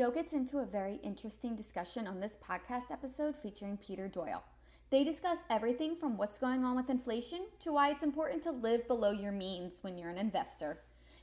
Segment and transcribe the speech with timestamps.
[0.00, 4.42] Joe gets into a very interesting discussion on this podcast episode featuring Peter Doyle.
[4.88, 8.88] They discuss everything from what's going on with inflation to why it's important to live
[8.88, 10.78] below your means when you're an investor.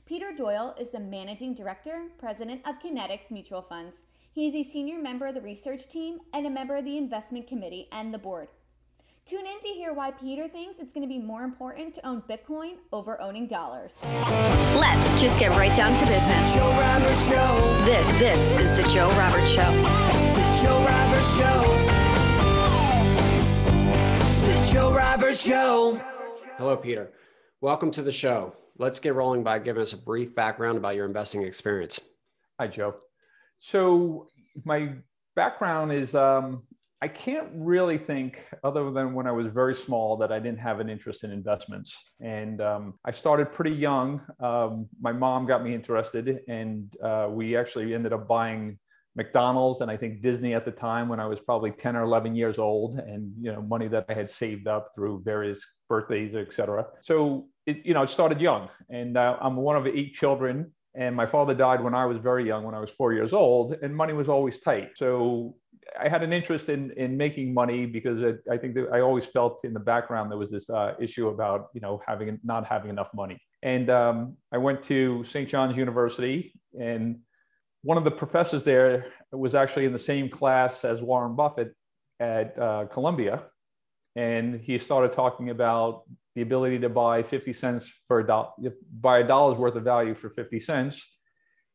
[0.05, 4.03] Peter Doyle is the managing director, president of Kinetics Mutual Funds.
[4.31, 7.47] He is a senior member of the research team and a member of the investment
[7.47, 8.47] committee and the board.
[9.27, 12.21] Tune in to hear why Peter thinks it's going to be more important to own
[12.29, 13.99] Bitcoin over owning dollars.
[14.01, 16.55] Let's just get right down to business.
[16.55, 17.83] Joe Robert Show.
[17.83, 19.69] This this is the Joe Robert Show.
[20.33, 21.61] The Joe Robert Show.
[24.47, 26.01] The Joe Robert Show.
[26.57, 27.11] Hello, Peter.
[27.59, 28.55] Welcome to the show.
[28.77, 31.99] Let's get rolling by giving us a brief background about your investing experience.
[32.61, 32.95] Hi, Joe.
[33.59, 34.29] So
[34.63, 34.93] my
[35.35, 36.63] background is um,
[37.01, 40.79] I can't really think, other than when I was very small, that I didn't have
[40.79, 41.95] an interest in investments.
[42.19, 44.21] And um, I started pretty young.
[44.39, 48.79] Um, my mom got me interested, and uh, we actually ended up buying
[49.17, 52.35] McDonald's and I think Disney at the time when I was probably 10 or 11
[52.35, 56.85] years old, and you know money that I had saved up through various birthdays, etc.
[57.01, 60.71] So it, you know, it started young, and uh, I'm one of eight children.
[60.95, 63.75] And my father died when I was very young, when I was four years old,
[63.83, 64.91] and money was always tight.
[64.95, 65.55] So
[65.99, 69.25] I had an interest in in making money because it, I think that I always
[69.25, 72.89] felt in the background there was this uh, issue about you know having not having
[72.89, 73.39] enough money.
[73.63, 75.49] And um, I went to St.
[75.49, 77.19] John's University, and
[77.81, 81.73] one of the professors there was actually in the same class as Warren Buffett
[82.19, 83.43] at uh, Columbia,
[84.15, 86.03] and he started talking about
[86.35, 88.49] the ability to buy 50 cents for a dollar,
[89.01, 91.16] buy a dollar's worth of value for 50 cents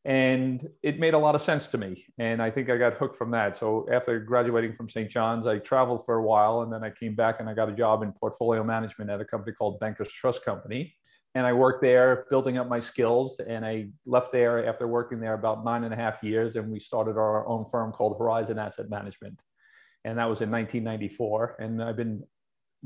[0.04, 3.16] and it made a lot of sense to me and i think i got hooked
[3.16, 3.56] from that.
[3.56, 7.14] So after graduating from st john's i traveled for a while and then i came
[7.14, 10.44] back and i got a job in portfolio management at a company called bankers trust
[10.44, 10.94] company.
[11.34, 15.34] And i worked there building up my skills and i left there after working there
[15.34, 18.90] about nine and a half years and we started our own firm called horizon asset
[18.90, 19.40] management.
[20.04, 22.24] And that was in 1994 and i've been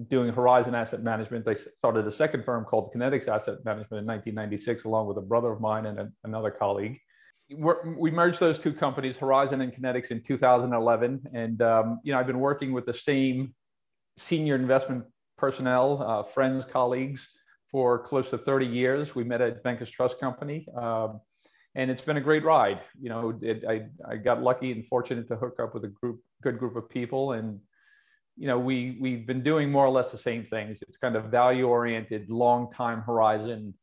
[0.09, 4.85] doing horizon asset management They started a second firm called kinetics asset management in 1996
[4.85, 6.99] along with a brother of mine and a, another colleague
[7.51, 11.23] we're, we merged those two companies, Horizon and Kinetics, in 2011.
[11.33, 13.55] And um, you know, I've been working with the same
[14.17, 15.05] senior investment
[15.39, 17.29] personnel, uh, friends, colleagues,
[17.71, 19.15] for close to 30 years.
[19.15, 21.21] We met at Bankers Trust Company, um,
[21.75, 22.81] and it's been a great ride.
[23.01, 26.21] You know, it, I I got lucky and fortunate to hook up with a group,
[26.43, 27.61] good group of people, and
[28.37, 30.79] you know, we we've been doing more or less the same things.
[30.83, 33.75] It's kind of value oriented, long time horizon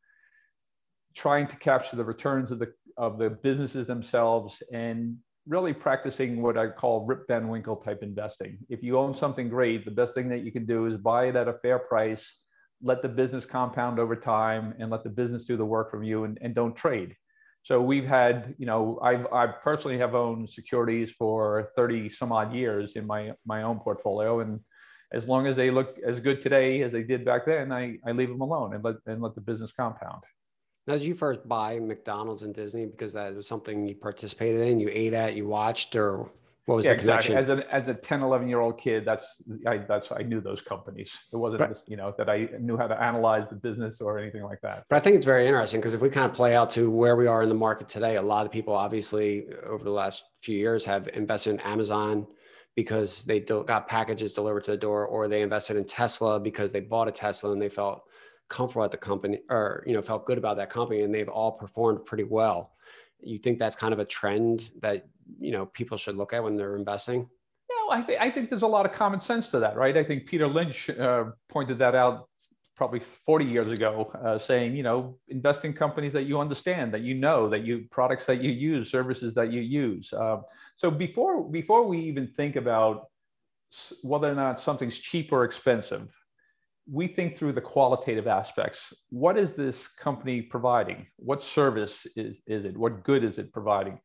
[1.15, 6.57] trying to capture the returns of the of the businesses themselves and really practicing what
[6.57, 8.59] I call Rip Van Winkle type investing.
[8.69, 11.35] If you own something great, the best thing that you can do is buy it
[11.35, 12.33] at a fair price,
[12.81, 16.23] let the business compound over time, and let the business do the work from you,
[16.23, 17.15] and, and don't trade.
[17.63, 22.53] So we've had, you know, I've, I personally have owned securities for 30 some odd
[22.53, 24.59] years in my my own portfolio, and
[25.13, 28.11] as long as they look as good today as they did back then, I, I
[28.11, 30.23] leave them alone and let and let the business compound.
[30.87, 34.81] Now, did you first buy McDonald's and Disney because that was something you participated in,
[34.81, 36.29] you ate at, you watched, or
[36.65, 37.37] what was yeah, the connection?
[37.37, 37.63] Exactly.
[37.73, 40.61] As a, as a 10, 11 year old kid, that's, I, that's, I knew those
[40.61, 41.11] companies.
[41.31, 41.77] It wasn't, right.
[41.87, 44.85] you know, that I knew how to analyze the business or anything like that.
[44.89, 47.15] But I think it's very interesting because if we kind of play out to where
[47.15, 50.57] we are in the market today, a lot of people obviously over the last few
[50.57, 52.27] years have invested in Amazon
[52.75, 56.79] because they got packages delivered to the door, or they invested in Tesla because they
[56.79, 58.03] bought a Tesla and they felt
[58.49, 61.53] comfortable at the company or you know felt good about that company and they've all
[61.53, 62.73] performed pretty well
[63.25, 65.07] you think that's kind of a trend that
[65.39, 67.29] you know people should look at when they're investing?
[67.69, 69.95] No i think i think there's a lot of common sense to that right?
[69.95, 72.27] I think peter lynch uh, pointed that out
[72.75, 77.01] probably 40 years ago uh, saying you know invest in companies that you understand that
[77.01, 80.11] you know that you products that you use services that you use.
[80.11, 80.37] Uh,
[80.77, 83.07] so before before we even think about
[84.01, 86.13] whether or not something's cheap or expensive
[86.89, 88.93] we think through the qualitative aspects.
[89.09, 91.07] What is this company providing?
[91.17, 92.77] What service is, is it?
[92.77, 93.99] What good is it providing?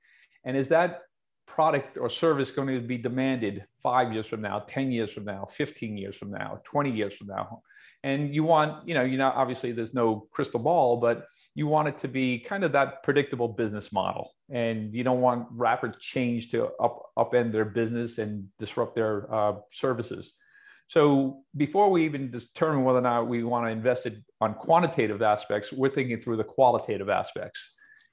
[0.45, 1.01] And is that
[1.47, 5.47] product or service going to be demanded five years from now, 10 years from now,
[5.51, 7.63] 15 years from now, 20 years from now?
[8.05, 11.27] And you want, you know, you know, obviously there's no crystal ball, but
[11.57, 14.31] you want it to be kind of that predictable business model.
[14.51, 19.55] And you don't want rapid change to up, upend their business and disrupt their uh,
[19.73, 20.33] services.
[20.89, 25.21] So before we even determine whether or not we want to invest it on quantitative
[25.23, 27.63] aspects, we're thinking through the qualitative aspects.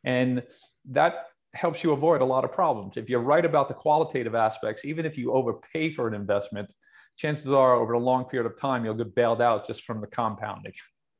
[0.04, 0.44] And
[0.92, 2.98] that helps you avoid a lot of problems.
[2.98, 6.74] If you're right about the qualitative aspects, even if you overpay for an investment,
[7.16, 10.07] chances are over a long period of time, you'll get bailed out just from the
[10.07, 10.74] compounding.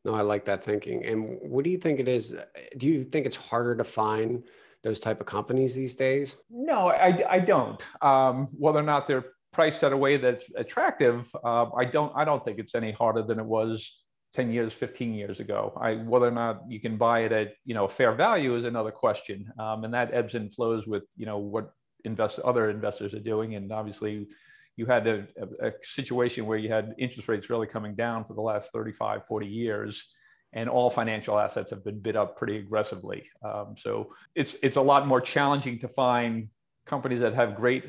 [0.04, 1.06] No, I like that thinking.
[1.06, 2.36] And what do you think it is?
[2.78, 4.44] Do you think it's harder to find
[4.84, 6.36] those type of companies these days?
[6.50, 7.82] No, I, I don't.
[8.02, 9.26] Um, whether or not they're
[9.56, 12.12] priced at a way that's attractive, uh, I don't.
[12.16, 13.98] I don't think it's any harder than it was
[14.34, 15.74] 10 years, 15 years ago.
[15.82, 18.92] I, whether or not you can buy it at you know fair value is another
[18.92, 21.74] question, um, and that ebbs and flows with you know what
[22.04, 24.28] invest other investors are doing, and obviously
[24.76, 28.34] you had a, a, a, situation where you had interest rates really coming down for
[28.34, 30.06] the last 35, 40 years,
[30.52, 33.24] and all financial assets have been bid up pretty aggressively.
[33.42, 36.50] Um, so it's it's a lot more challenging to find
[36.86, 37.86] companies that have great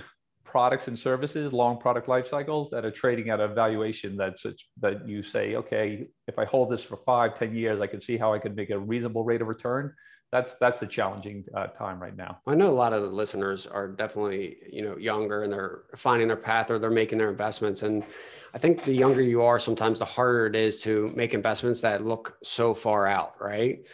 [0.46, 4.46] products and services, long product life cycles that are trading at a valuation that's
[4.80, 8.16] that you say, okay, if I hold this for five, ten years, I can see
[8.16, 9.92] how I could make a reasonable rate of return
[10.32, 12.38] that's that's a challenging uh, time right now.
[12.46, 16.28] I know a lot of the listeners are definitely you know younger and they're finding
[16.28, 17.82] their path or they're making their investments.
[17.82, 18.04] And
[18.52, 22.04] I think the younger you are, sometimes the harder it is to make investments that
[22.04, 23.34] look so far out.
[23.40, 23.84] Right?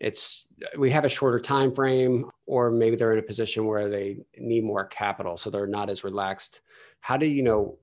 [0.00, 4.18] It's we have a shorter time frame, or maybe they're in a position where they
[4.38, 6.62] need more capital, so they're not as relaxed.
[7.00, 7.78] How do you know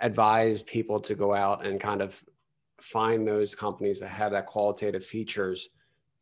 [0.00, 2.22] advise people to go out and kind of
[2.80, 5.68] find those companies that have that qualitative features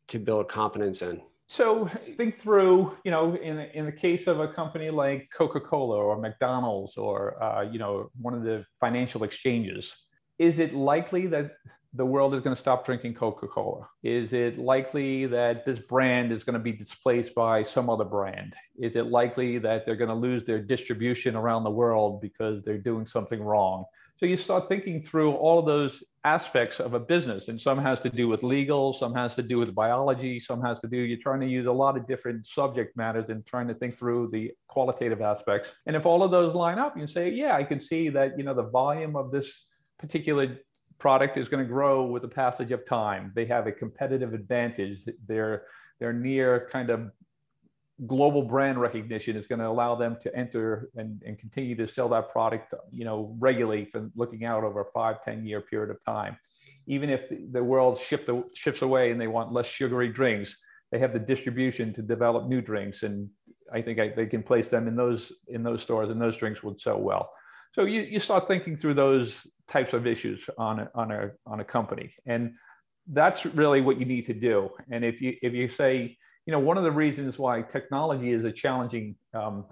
[0.07, 1.21] to build confidence in?
[1.47, 6.19] So think through, you know, in, in the case of a company like Coca-Cola or
[6.19, 9.95] McDonald's or, uh, you know, one of the financial exchanges,
[10.37, 11.53] is it likely that
[11.93, 13.87] the world is going to stop drinking Coca-Cola?
[14.03, 18.53] Is it likely that this brand is going to be displaced by some other brand?
[18.77, 22.77] Is it likely that they're going to lose their distribution around the world because they're
[22.77, 23.85] doing something wrong?
[24.17, 28.01] So you start thinking through all of those aspects of a business, and some has
[28.01, 30.97] to do with legal, some has to do with biology, some has to do.
[30.97, 34.29] You're trying to use a lot of different subject matters and trying to think through
[34.33, 35.71] the qualitative aspects.
[35.87, 38.43] And if all of those line up, you say, yeah, I can see that you
[38.43, 39.49] know the volume of this
[39.97, 40.57] particular
[40.99, 43.31] product is going to grow with the passage of time.
[43.35, 44.99] They have a competitive advantage.
[45.27, 45.63] They're
[45.99, 47.11] they're near kind of
[48.07, 52.07] global brand recognition is going to allow them to enter and, and continue to sell
[52.09, 56.03] that product, you know, regularly for looking out over a five, 10 year period of
[56.03, 56.37] time.
[56.87, 60.55] Even if the world shift, shifts away and they want less sugary drinks,
[60.91, 63.03] they have the distribution to develop new drinks.
[63.03, 63.29] And
[63.71, 66.63] I think I, they can place them in those, in those stores and those drinks
[66.63, 67.29] would sell well.
[67.73, 71.59] So you, you start thinking through those types of issues on a, on a, on
[71.59, 72.13] a company.
[72.25, 72.53] And
[73.11, 74.69] that's really what you need to do.
[74.91, 78.43] And if you, if you say, you know, one of the reasons why technology is
[78.43, 79.65] a challenging um,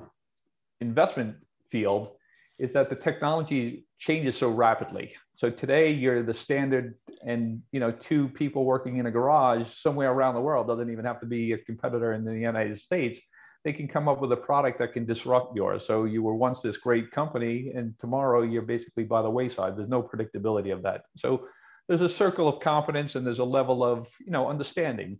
[0.80, 1.36] investment
[1.72, 2.12] field
[2.60, 5.14] is that the technology changes so rapidly.
[5.36, 6.96] So today you're the standard
[7.26, 11.06] and you know two people working in a garage somewhere around the world doesn't even
[11.06, 13.20] have to be a competitor in the United States.
[13.68, 15.86] They can come up with a product that can disrupt yours.
[15.86, 19.75] So you were once this great company and tomorrow you're basically by the wayside.
[19.75, 21.02] There's no predictability of that.
[21.18, 21.50] So
[21.90, 25.18] there's a circle of confidence and there's a level of you know understanding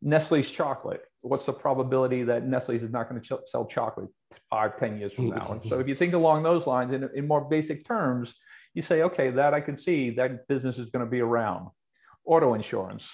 [0.00, 1.02] Nestle's chocolate.
[1.22, 4.10] What's the probability that Nestle's is not going to ch- sell chocolate
[4.48, 5.60] five, ten years from now?
[5.68, 8.32] so if you think along those lines in, in more basic terms,
[8.74, 11.66] you say, okay, that I can see that business is going to be around.
[12.24, 13.12] Auto insurance.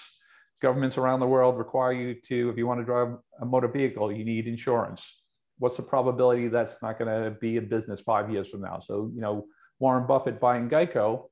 [0.59, 4.11] Governments around the world require you to, if you want to drive a motor vehicle,
[4.11, 5.21] you need insurance.
[5.57, 8.79] What's the probability that's not going to be a business five years from now?
[8.83, 9.45] So, you know,
[9.79, 11.29] Warren Buffett buying Geico,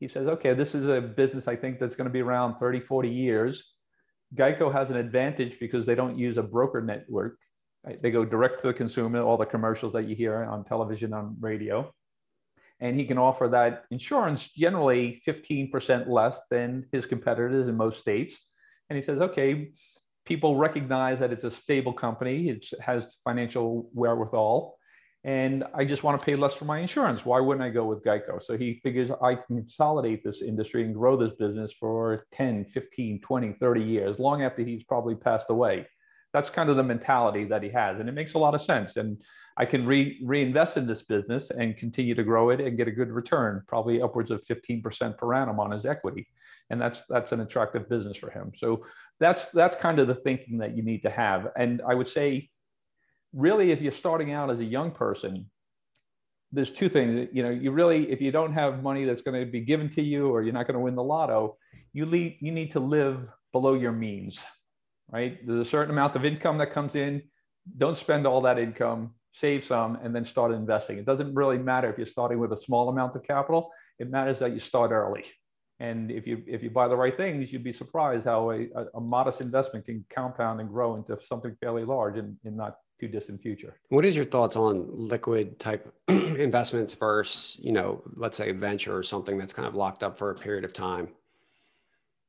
[0.00, 2.80] he says, okay, this is a business I think that's going to be around 30,
[2.80, 3.74] 40 years
[4.34, 7.36] Geico has an advantage because they don't use a broker network.
[7.84, 8.00] Right?
[8.00, 11.36] They go direct to the consumer, all the commercials that you hear on television, on
[11.40, 11.92] radio.
[12.80, 18.40] And he can offer that insurance generally 15% less than his competitors in most states.
[18.92, 19.70] And he says, okay,
[20.26, 24.76] people recognize that it's a stable company, it has financial wherewithal
[25.24, 27.24] and I just want to pay less for my insurance.
[27.24, 28.42] Why wouldn't I go with Geico?
[28.42, 33.20] So he figures I can consolidate this industry and grow this business for 10, 15,
[33.20, 35.86] 20, 30 years, long after he's probably passed away.
[36.32, 38.00] That's kind of the mentality that he has.
[38.00, 38.96] And it makes a lot of sense.
[38.96, 39.22] And
[39.56, 42.92] I can re- reinvest in this business and continue to grow it and get a
[42.92, 46.26] good return, probably upwards of 15% per annum on his equity.
[46.72, 48.52] And that's that's an attractive business for him.
[48.56, 48.86] So
[49.20, 51.48] that's that's kind of the thinking that you need to have.
[51.56, 52.50] And I would say
[53.34, 55.50] really, if you're starting out as a young person,
[56.50, 57.28] there's two things.
[57.32, 60.02] You know, you really, if you don't have money that's going to be given to
[60.02, 61.56] you, or you're not going to win the lotto,
[61.92, 63.20] you lead, you need to live
[63.52, 64.40] below your means,
[65.10, 65.38] right?
[65.46, 67.22] There's a certain amount of income that comes in.
[67.78, 69.14] Don't spend all that income.
[69.34, 70.98] Save some and then start investing.
[70.98, 73.70] It doesn't really matter if you're starting with a small amount of capital.
[73.98, 75.24] It matters that you start early.
[75.82, 79.00] And if you if you buy the right things, you'd be surprised how a, a,
[79.00, 83.42] modest investment can compound and grow into something fairly large in, in not too distant
[83.42, 83.74] future.
[83.88, 89.02] What is your thoughts on liquid type investments versus, you know, let's say venture or
[89.02, 91.08] something that's kind of locked up for a period of time?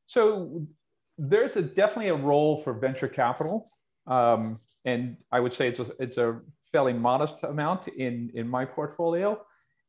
[0.07, 0.65] So
[1.19, 3.69] there's a definitely a role for venture capital.
[4.07, 6.39] Um, and I would say it's a, it's a
[6.72, 9.39] fairly modest amount in, in my portfolio,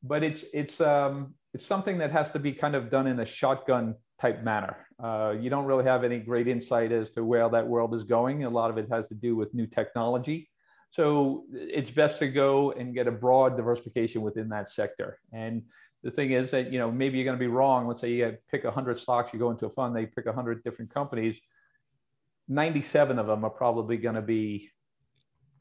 [0.02, 3.24] but it's, it's, um, it's something that has to be kind of done in a
[3.24, 4.76] shotgun type manner.
[5.02, 8.44] Uh, you don't really have any great insight as to where that world is going.
[8.44, 10.50] A lot of it has to do with new technology.
[10.90, 15.18] So it's best to go and get a broad diversification within that sector.
[15.32, 15.62] And
[16.02, 17.86] the thing is that, you know, maybe you're going to be wrong.
[17.86, 20.92] Let's say you pick 100 stocks, you go into a fund, they pick 100 different
[20.92, 21.36] companies.
[22.48, 24.70] 97 of them are probably going to be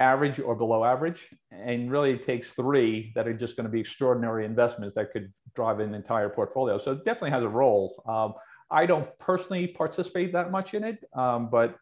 [0.03, 1.29] average or below average.
[1.51, 5.31] And really, it takes three that are just going to be extraordinary investments that could
[5.55, 6.77] drive an entire portfolio.
[6.77, 8.03] So it definitely has a role.
[8.07, 8.33] Um,
[8.69, 11.75] I don't personally participate that much in it, um, but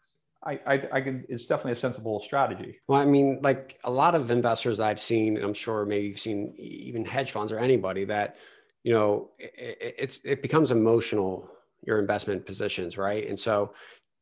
[0.44, 2.80] I, I, I, can, it's definitely a sensible strategy.
[2.88, 6.54] Well, I mean, like a lot of investors I've seen, I'm sure maybe you've seen
[6.58, 8.38] even hedge funds or anybody that,
[8.84, 11.50] you know, it, it's, it becomes emotional,
[11.86, 13.28] your investment positions, right?
[13.28, 13.74] And so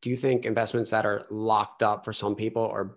[0.02, 2.96] do you think investments that are locked up for some people are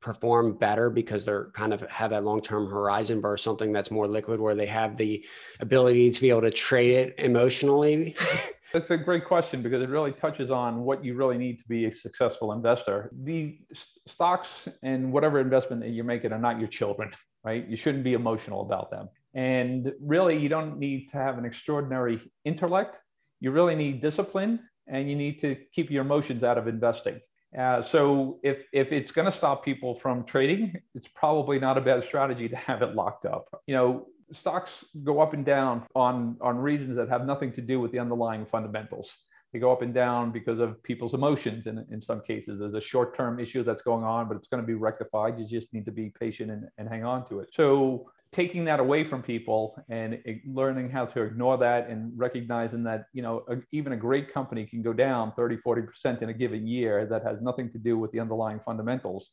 [0.00, 4.40] perform better because they're kind of have that long-term horizon versus something that's more liquid
[4.40, 5.24] where they have the
[5.60, 8.16] ability to be able to trade it emotionally
[8.72, 11.86] That's a great question because it really touches on what you really need to be
[11.86, 13.10] a successful investor.
[13.24, 13.58] The
[14.06, 17.10] stocks and whatever investment that you're making are not your children,
[17.42, 17.66] right?
[17.66, 19.08] You shouldn't be emotional about them.
[19.34, 22.98] And really, you don't need to have an extraordinary intellect.
[23.40, 27.20] You really need discipline and you need to keep your emotions out of investing.
[27.58, 31.80] Uh, so if if it's going to stop people from trading, it's probably not a
[31.80, 33.48] bad strategy to have it locked up.
[33.66, 37.80] You know, stocks go up and down on on reasons that have nothing to do
[37.80, 39.16] with the underlying fundamentals.
[39.52, 41.66] They go up and down because of people's emotions.
[41.66, 44.62] And in some cases, there's a short term issue that's going on, but it's going
[44.62, 45.38] to be rectified.
[45.38, 47.48] You just need to be patient and, and hang on to it.
[47.52, 53.04] So taking that away from people and learning how to ignore that and recognizing that
[53.12, 56.66] you know a, even a great company can go down 30 40% in a given
[56.66, 59.30] year that has nothing to do with the underlying fundamentals.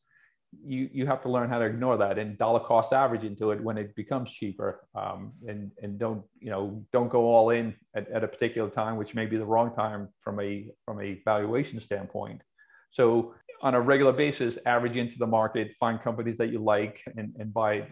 [0.65, 3.61] You you have to learn how to ignore that and dollar cost average into it
[3.61, 8.09] when it becomes cheaper um, and and don't you know don't go all in at,
[8.09, 11.79] at a particular time which may be the wrong time from a from a valuation
[11.79, 12.41] standpoint
[12.91, 17.35] so on a regular basis, average into the market, find companies that you like, and,
[17.39, 17.87] and buy,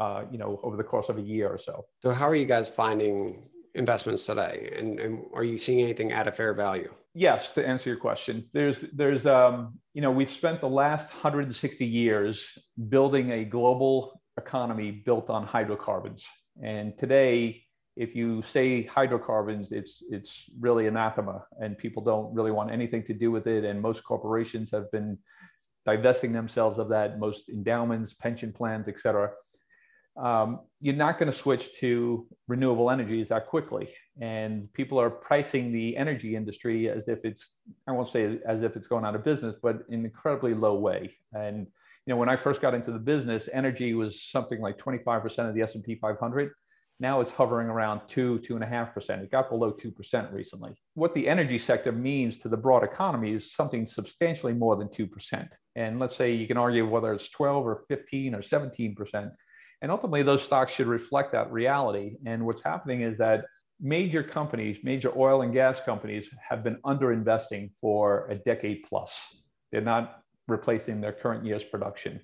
[0.00, 1.86] uh, you know, over the course of a year or so.
[2.02, 6.28] So, how are you guys finding investments today, and, and are you seeing anything at
[6.28, 6.92] a fair value?
[7.14, 11.84] Yes, to answer your question, there's there's um, you know we've spent the last 160
[11.84, 12.58] years
[12.88, 16.24] building a global economy built on hydrocarbons,
[16.62, 17.63] and today
[17.96, 23.14] if you say hydrocarbons, it's it's really anathema, and people don't really want anything to
[23.14, 23.64] do with it.
[23.64, 25.18] And most corporations have been
[25.86, 27.18] divesting themselves of that.
[27.18, 29.30] Most endowments, pension plans, etc.
[30.16, 33.88] Um, you're not going to switch to renewable energies that quickly,
[34.20, 37.52] and people are pricing the energy industry as if it's
[37.86, 40.74] I won't say as if it's going out of business, but in an incredibly low
[40.74, 41.14] way.
[41.32, 41.66] And
[42.06, 45.54] you know, when I first got into the business, energy was something like 25% of
[45.54, 46.50] the S&P 500
[47.04, 49.20] now it's hovering around two, two and a half percent.
[49.20, 50.72] It got below 2% recently.
[50.94, 55.46] What the energy sector means to the broad economy is something substantially more than 2%.
[55.76, 59.30] And let's say you can argue whether it's 12 or 15 or 17%.
[59.82, 62.16] And ultimately, those stocks should reflect that reality.
[62.24, 63.44] And what's happening is that
[63.78, 69.12] major companies, major oil and gas companies, have been underinvesting for a decade plus.
[69.70, 72.22] They're not replacing their current year's production.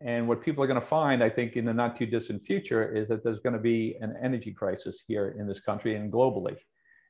[0.00, 2.94] And what people are going to find, I think, in the not too distant future
[2.94, 6.56] is that there's going to be an energy crisis here in this country and globally.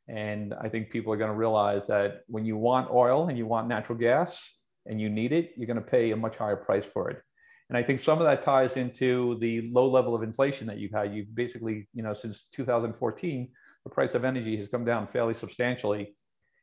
[0.08, 3.46] And I think people are going to realize that when you want oil and you
[3.46, 4.52] want natural gas
[4.86, 7.20] and you need it, you're going to pay a much higher price for it.
[7.68, 10.92] And I think some of that ties into the low level of inflation that you've
[10.92, 11.12] had.
[11.12, 13.48] You've basically, you know, since 2014,
[13.82, 16.14] the price of energy has come down fairly substantially.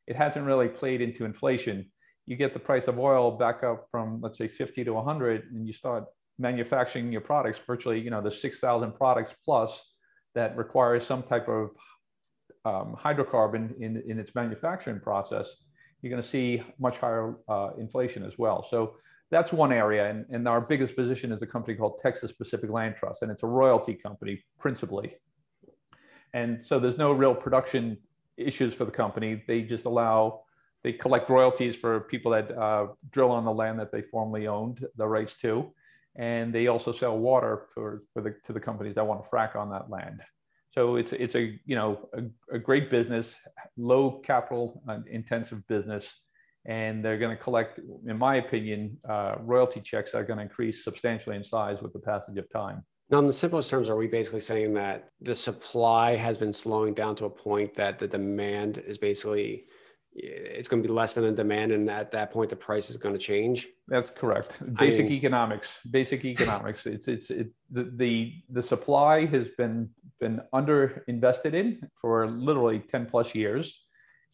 [0.08, 1.92] It hasn't really played into inflation
[2.26, 5.68] you get the price of oil back up from let's say 50 to 100 and
[5.68, 6.06] you start
[6.40, 9.94] manufacturing your products virtually you know the 6000 products plus
[10.36, 11.70] that requires some type of
[12.66, 15.58] um, hydrocarbon in, in its manufacturing process
[16.04, 18.68] you're going to see much higher uh, inflation as well.
[18.70, 18.98] So
[19.32, 22.96] that's one area and, and our biggest position is a company called texas pacific land
[23.00, 25.16] trust and it's a royalty company principally.
[26.34, 27.98] And so there's no real production
[28.38, 29.42] issues for the company.
[29.48, 30.43] They just allow
[30.84, 34.86] they collect royalties for people that uh, drill on the land that they formerly owned
[34.98, 35.72] the rights to,
[36.16, 39.56] and they also sell water for, for the, to the companies that want to frack
[39.56, 40.22] on that land.
[40.72, 43.36] So it's it's a you know a, a great business,
[43.78, 46.06] low capital intensive business,
[46.66, 50.84] and they're going to collect, in my opinion, uh, royalty checks are going to increase
[50.84, 52.84] substantially in size with the passage of time.
[53.10, 56.96] Now, in the simplest terms, are we basically saying that the supply has been slowing
[56.96, 59.66] down to a point that the demand is basically
[60.16, 62.98] it's going to be less than the demand, and at that point, the price is
[62.98, 63.68] going to change.
[63.88, 64.60] That's correct.
[64.76, 65.80] Basic I mean, economics.
[65.90, 66.86] Basic economics.
[66.86, 69.90] It's it's it, the, the the supply has been
[70.20, 73.84] been under invested in for literally ten plus years,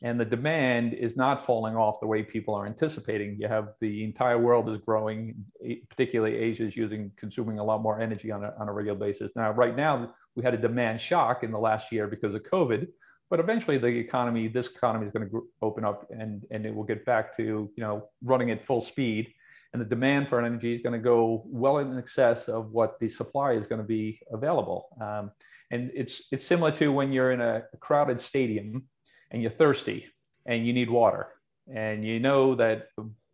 [0.04, 3.38] and the demand is not falling off the way people are anticipating.
[3.40, 5.46] You have the entire world is growing,
[5.90, 9.32] particularly Asia is using consuming a lot more energy on a on a regular basis.
[9.36, 12.88] Now, right now, we had a demand shock in the last year because of COVID
[13.30, 16.84] but eventually the economy this economy is going to open up and and it will
[16.84, 17.44] get back to
[17.76, 19.34] you know running at full speed.
[19.72, 23.08] And the demand for energy is going to go well in excess of what the
[23.08, 24.88] supply is going to be available.
[25.00, 25.30] Um,
[25.70, 28.86] and it's it's similar to when you're in a crowded stadium
[29.30, 30.08] and you're thirsty
[30.48, 31.28] and you need water.
[31.72, 32.88] And you know that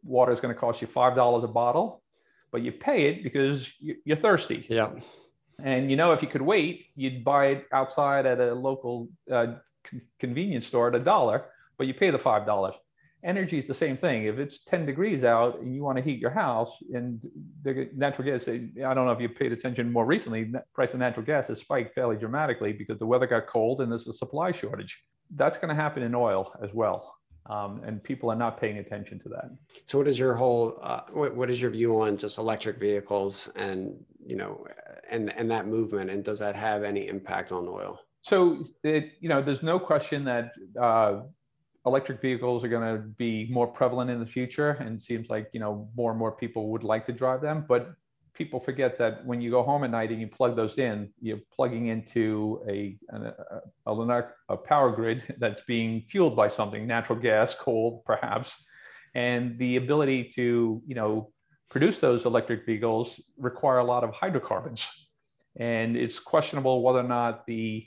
[0.04, 2.02] water is going to cost you five dollars a bottle
[2.52, 4.66] but you pay it because you're thirsty.
[4.70, 4.92] Yeah.
[5.62, 9.56] And you know if you could wait you'd buy it outside at a local uh,
[10.20, 11.46] convenience store at a dollar,
[11.78, 12.76] but you pay the five dollars.
[13.24, 14.26] Energy is the same thing.
[14.26, 17.20] If it's 10 degrees out and you want to heat your house, and
[17.64, 21.26] the natural gas, I don't know if you paid attention more recently, price of natural
[21.26, 25.02] gas has spiked fairly dramatically because the weather got cold and there's a supply shortage.
[25.32, 27.16] That's going to happen in oil as well.
[27.48, 29.52] Um, and people are not paying attention to that.
[29.86, 30.80] So, what is your whole?
[30.82, 34.66] Uh, what, what is your view on just electric vehicles and you know,
[35.10, 36.10] and and that movement?
[36.10, 38.00] And does that have any impact on oil?
[38.26, 41.20] So it, you know, there's no question that uh,
[41.86, 45.48] electric vehicles are going to be more prevalent in the future, and it seems like
[45.54, 47.66] you know more and more people would like to drive them.
[47.70, 47.94] But
[48.34, 51.40] people forget that when you go home at night and you plug those in, you're
[51.56, 57.54] plugging into a, a, a, a power grid that's being fueled by something, natural gas,
[57.54, 58.56] coal, perhaps,
[59.14, 61.32] and the ability to you know
[61.70, 64.90] produce those electric vehicles require a lot of hydrocarbons,
[65.58, 67.86] and it's questionable whether or not the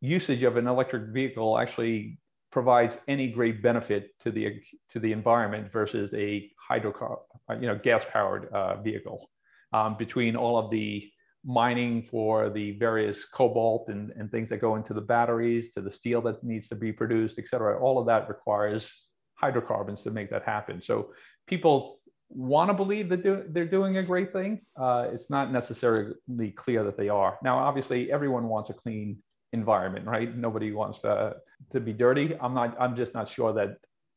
[0.00, 2.18] usage of an electric vehicle actually
[2.50, 7.78] provides any great benefit to the to the environment versus a hydrocar, uh, you know,
[7.82, 9.30] gas powered uh, vehicle.
[9.72, 11.08] Um, between all of the
[11.44, 15.90] mining for the various cobalt and, and things that go into the batteries, to the
[15.90, 20.28] steel that needs to be produced, et cetera, all of that requires hydrocarbons to make
[20.28, 20.82] that happen.
[20.82, 21.12] So
[21.46, 21.96] people
[22.28, 24.60] want to believe that do, they're doing a great thing.
[24.76, 27.38] Uh, it's not necessarily clear that they are.
[27.42, 29.18] Now, obviously, everyone wants a clean
[29.52, 30.36] environment, right?
[30.36, 31.36] Nobody wants to,
[31.72, 32.36] to be dirty.
[32.40, 33.76] I'm not, I'm just not sure that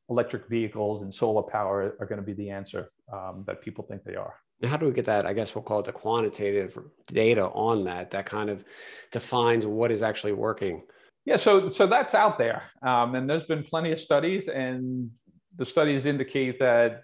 [0.10, 4.04] electric vehicles and solar power are going to be the answer um, that people think
[4.04, 4.36] they are.
[4.64, 5.26] How do we get that?
[5.26, 8.64] I guess we'll call it the quantitative data on that, that kind of
[9.12, 10.84] defines what is actually working.
[11.26, 15.10] Yeah, so so that's out there, um, and there's been plenty of studies, and
[15.58, 17.04] the studies indicate that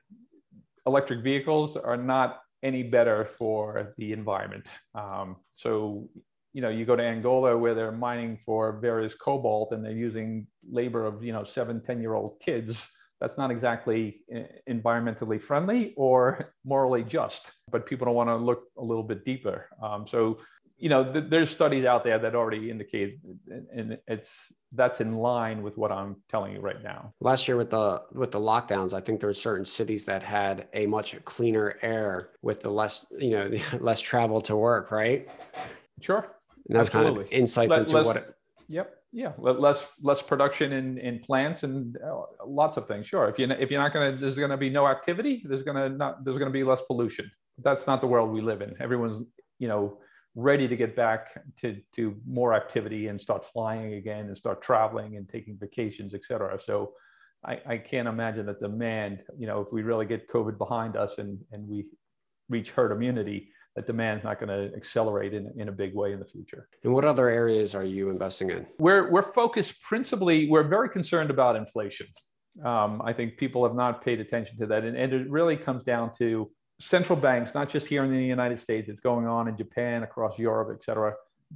[0.85, 4.67] electric vehicles are not any better for the environment.
[4.93, 6.09] Um, so
[6.53, 10.47] you know, you go to Angola where they're mining for various cobalt and they're using
[10.69, 12.89] labor of, you know, seven, 10 year old kids.
[13.21, 18.63] That's not exactly eh, environmentally friendly or morally just, but people don't want to look
[18.77, 19.67] a little bit deeper.
[19.83, 20.39] Um, so,
[20.77, 23.19] you know, th- there's studies out there that already indicate,
[23.75, 24.29] and it's
[24.71, 27.13] that's in line with what I'm telling you right now.
[27.19, 30.69] Last year with the with the lockdowns, I think there were certain cities that had
[30.73, 35.27] a much cleaner air with the less, you know, less travel to work, right?
[36.01, 36.33] Sure.
[36.69, 38.33] And that's kind of insights Let, into what it.
[38.69, 38.95] Yep.
[39.11, 39.31] Yeah.
[39.37, 43.07] Less less production in in plants and uh, lots of things.
[43.07, 43.27] Sure.
[43.27, 45.43] If you if you're not going to there's going to be no activity.
[45.43, 47.29] There's going to not there's to be less pollution.
[47.57, 48.75] That's not the world we live in.
[48.79, 49.25] Everyone's
[49.57, 49.97] you know
[50.35, 51.21] ready to get back
[51.61, 56.23] to to more activity and start flying again and start traveling and taking vacations, et
[56.23, 56.59] cetera.
[56.63, 56.93] So.
[57.45, 61.11] I, I can't imagine that demand, you know, if we really get COVID behind us
[61.19, 61.85] and, and we
[62.49, 66.11] reach herd immunity, that demand is not going to accelerate in, in a big way
[66.11, 66.67] in the future.
[66.83, 68.67] And what other areas are you investing in?
[68.77, 72.07] We're, we're focused principally, we're very concerned about inflation.
[72.65, 74.83] Um, I think people have not paid attention to that.
[74.83, 78.59] And, and it really comes down to central banks, not just here in the United
[78.59, 81.13] States, it's going on in Japan, across Europe, et cetera.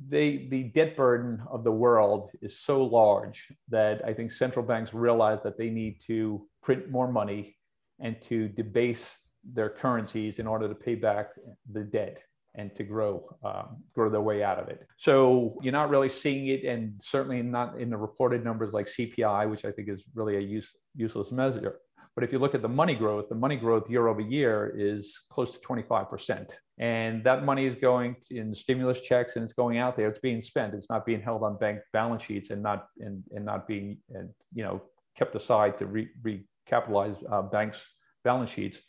[0.08, 4.94] They, the debt burden of the world is so large that I think central banks
[4.94, 7.58] realize that they need to print more money
[8.00, 9.18] and to debase
[9.52, 11.30] their currencies in order to pay back
[11.72, 12.18] the debt
[12.56, 14.86] and to grow um, grow their way out of it.
[14.98, 19.50] So you're not really seeing it, and certainly not in the reported numbers like CPI,
[19.50, 21.80] which I think is really a use, useless measure.
[22.16, 25.20] But if you look at the money growth, the money growth year over year is
[25.32, 26.52] close to 25%.
[26.78, 30.10] And that money is going in stimulus checks and it's going out there.
[30.10, 30.76] It's being spent.
[30.76, 34.30] It's not being held on bank balance sheets and not and, and not being and,
[34.54, 34.82] you know
[35.16, 37.88] kept aside to re, recapitalize uh, banks'
[38.24, 38.80] balance sheets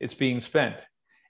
[0.00, 0.76] it's being spent.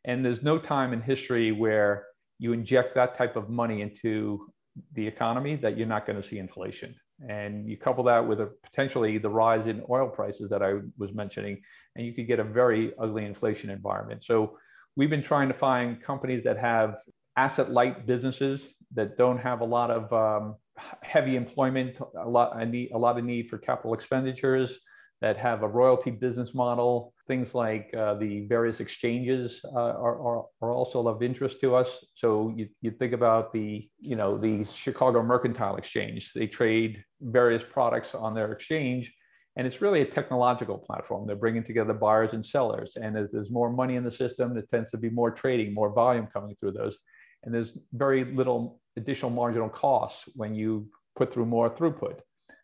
[0.04, 2.04] And there's no time in history where
[2.38, 4.46] you inject that type of money into
[4.92, 6.94] the economy that you're not going to see inflation.
[7.28, 11.14] And you couple that with a potentially the rise in oil prices that I was
[11.14, 11.62] mentioning,
[11.94, 14.22] and you could get a very ugly inflation environment.
[14.24, 14.58] So
[14.96, 16.96] we've been trying to find companies that have
[17.36, 18.60] asset light businesses
[18.94, 20.56] that don't have a lot of um,
[21.02, 24.78] heavy employment, a lot, a, need, a lot of need for capital expenditures,
[25.22, 27.14] that have a royalty business model.
[27.28, 32.04] Things like uh, the various exchanges uh, are, are, are, also of interest to us.
[32.14, 36.32] So you, you think about the, you know, the Chicago Mercantile Exchange.
[36.34, 39.12] They trade various products on their exchange,
[39.56, 41.26] and it's really a technological platform.
[41.26, 42.96] They're bringing together buyers and sellers.
[42.96, 45.92] And as there's more money in the system, there tends to be more trading, more
[45.92, 46.96] volume coming through those.
[47.42, 52.18] And there's very little additional marginal costs when you put through more throughput.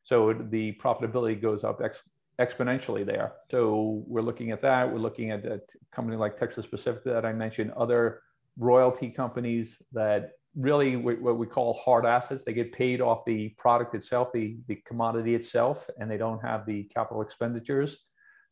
[0.04, 2.02] So the profitability goes up ex-
[2.40, 3.34] exponentially there.
[3.50, 4.90] So we're looking at that.
[4.90, 5.60] We're looking at a
[5.92, 8.20] company like Texas Pacific that I mentioned, other
[8.58, 12.42] royalty companies that really what we call hard assets.
[12.44, 16.66] They get paid off the product itself, the, the commodity itself, and they don't have
[16.66, 17.98] the capital expenditures.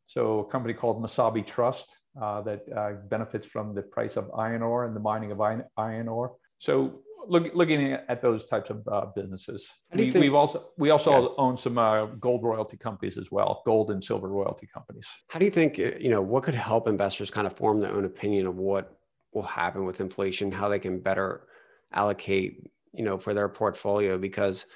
[0.07, 1.87] So a company called Mesabi Trust
[2.21, 5.65] uh, that uh, benefits from the price of iron ore and the mining of iron,
[5.77, 6.35] iron ore.
[6.59, 9.69] So look, looking at those types of uh, businesses.
[9.95, 11.29] We, have also we also yeah.
[11.39, 15.07] own some uh, gold royalty companies as well, gold and silver royalty companies.
[15.29, 17.93] How do you think uh, you know what could help investors kind of form their
[17.93, 18.97] own opinion of what
[19.33, 21.47] will happen with inflation, how they can better
[21.93, 24.67] allocate you know for their portfolio because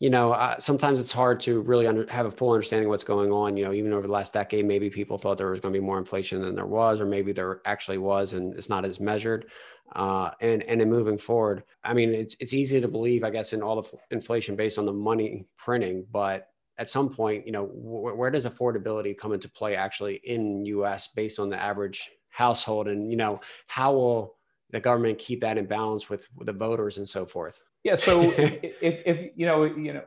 [0.00, 3.04] you know, uh, sometimes it's hard to really under, have a full understanding of what's
[3.04, 3.56] going on.
[3.56, 5.84] You know, even over the last decade, maybe people thought there was going to be
[5.84, 9.50] more inflation than there was, or maybe there actually was, and it's not as measured.
[9.94, 13.52] Uh, and and in moving forward, I mean, it's it's easy to believe, I guess,
[13.52, 17.66] in all the inflation based on the money printing, but at some point, you know,
[17.66, 21.08] wh- where does affordability come into play actually in U.S.
[21.14, 24.36] based on the average household, and you know, how will
[24.74, 27.62] the government keep that in balance with, with the voters and so forth?
[27.82, 27.96] Yeah.
[27.96, 30.02] So if, if, you know, you know,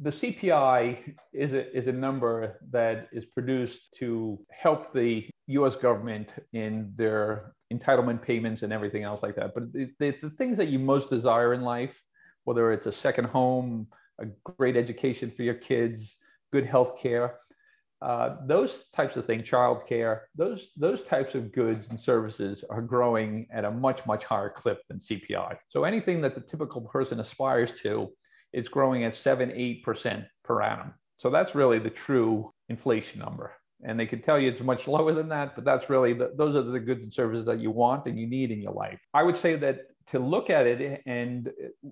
[0.00, 6.34] the CPI is a, is a number that is produced to help the US government
[6.52, 9.52] in their entitlement payments and everything else like that.
[9.54, 12.00] But the, the, the things that you most desire in life,
[12.44, 16.16] whether it's a second home, a great education for your kids,
[16.52, 17.38] good health care,
[18.02, 23.46] uh, those types of things, childcare, those those types of goods and services are growing
[23.52, 25.56] at a much much higher clip than CPI.
[25.68, 28.12] So anything that the typical person aspires to
[28.52, 30.94] is growing at seven eight percent per annum.
[31.18, 33.52] So that's really the true inflation number.
[33.84, 36.56] And they can tell you it's much lower than that, but that's really the, those
[36.56, 39.00] are the goods and services that you want and you need in your life.
[39.14, 41.50] I would say that to look at it and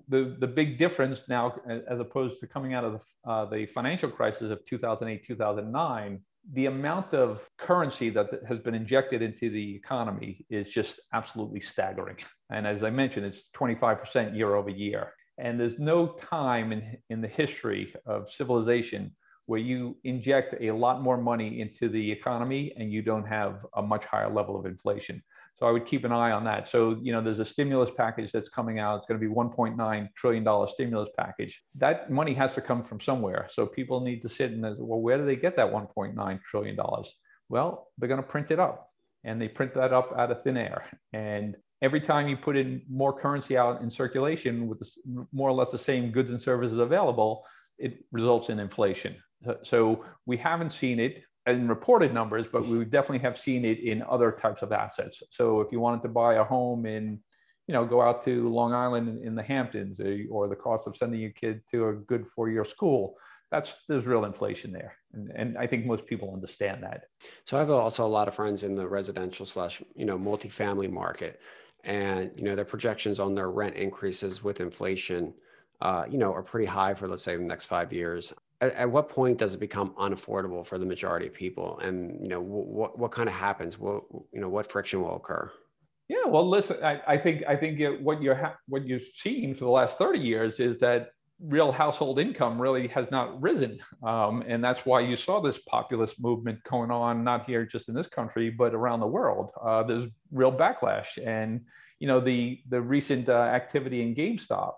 [0.09, 4.09] the, the big difference now, as opposed to coming out of the, uh, the financial
[4.09, 6.19] crisis of 2008, 2009,
[6.53, 12.17] the amount of currency that has been injected into the economy is just absolutely staggering.
[12.49, 15.13] And as I mentioned, it's 25% year over year.
[15.37, 21.01] And there's no time in, in the history of civilization where you inject a lot
[21.01, 25.21] more money into the economy and you don't have a much higher level of inflation.
[25.61, 26.69] So I would keep an eye on that.
[26.69, 28.97] So, you know, there's a stimulus package that's coming out.
[28.97, 31.61] It's going to be $1.9 trillion stimulus package.
[31.75, 33.47] That money has to come from somewhere.
[33.51, 36.77] So people need to sit and, say, well, where do they get that $1.9 trillion?
[37.47, 38.89] Well, they're going to print it up
[39.23, 40.83] and they print that up out of thin air.
[41.13, 44.81] And every time you put in more currency out in circulation with
[45.31, 47.43] more or less the same goods and services available,
[47.77, 49.15] it results in inflation.
[49.61, 54.03] So we haven't seen it in reported numbers, but we definitely have seen it in
[54.03, 55.23] other types of assets.
[55.31, 57.19] So if you wanted to buy a home in,
[57.67, 60.95] you know, go out to Long Island in, the Hamptons, eh, or the cost of
[60.97, 63.15] sending your kid to a good four-year school,
[63.49, 67.03] that's there's real inflation there, and, and I think most people understand that.
[67.45, 70.89] So I have also a lot of friends in the residential slash you know multifamily
[70.89, 71.41] market,
[71.83, 75.33] and you know their projections on their rent increases with inflation.
[75.81, 78.91] Uh, you know, are pretty high for let's say the next five years at, at,
[78.91, 81.79] what point does it become unaffordable for the majority of people?
[81.79, 83.77] And you know what what kind of happens?
[83.77, 85.51] What you know what friction will occur?
[86.07, 89.55] Yeah well listen i, I think i think it, what you're ha- what you've seen
[89.55, 93.79] for the last 30 years is that real household income really has not risen.
[94.03, 97.95] Um, and that's why you saw this populist movement going on not here just in
[97.95, 99.49] this country but around the world.
[99.63, 101.07] Uh, there's real backlash.
[101.23, 101.61] And
[101.99, 104.73] you know the the recent uh, activity in gamestop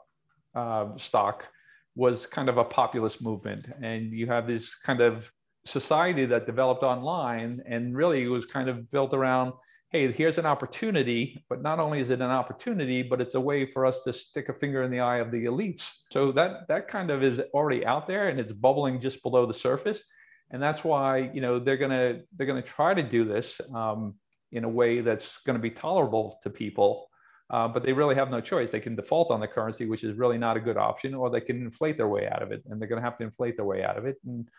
[0.56, 1.46] uh, stock
[1.95, 3.67] was kind of a populist movement.
[3.82, 5.32] And you have this kind of
[5.65, 9.53] society that developed online and really was kind of built around
[9.93, 13.63] hey, here's an opportunity, but not only is it an opportunity, but it's a way
[13.63, 15.91] for us to stick a finger in the eye of the elites.
[16.12, 19.53] So that that kind of is already out there and it's bubbling just below the
[19.53, 20.01] surface.
[20.49, 24.15] And that's why you know they're gonna they're gonna try to do this um,
[24.51, 27.08] in a way that's to be tolerable to people
[27.54, 28.72] uh, but they really have no choice.
[28.72, 31.39] They can default on the currency, which is really not a good option, or they
[31.39, 33.66] can inflate their way out of it, and they're going to have to inflate their
[33.66, 34.18] way out of it.
[34.26, 34.50] And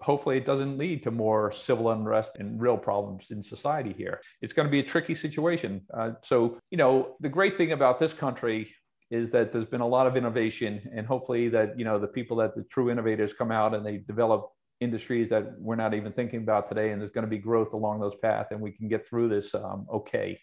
[0.00, 4.22] hopefully, it doesn't lead to more civil unrest and real problems in society here.
[4.40, 5.82] It's going to be a tricky situation.
[5.92, 8.74] Uh, so, you know, the great thing about this country
[9.10, 12.38] is that there's been a lot of innovation, and hopefully, that you know, the people
[12.38, 14.48] that the true innovators come out and they develop
[14.80, 18.00] industries that we're not even thinking about today, and there's going to be growth along
[18.00, 20.40] those paths, and we can get through this um, okay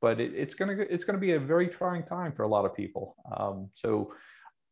[0.00, 2.48] but it, it's going to it's going to be a very trying time for a
[2.48, 3.16] lot of people.
[3.36, 4.12] Um, so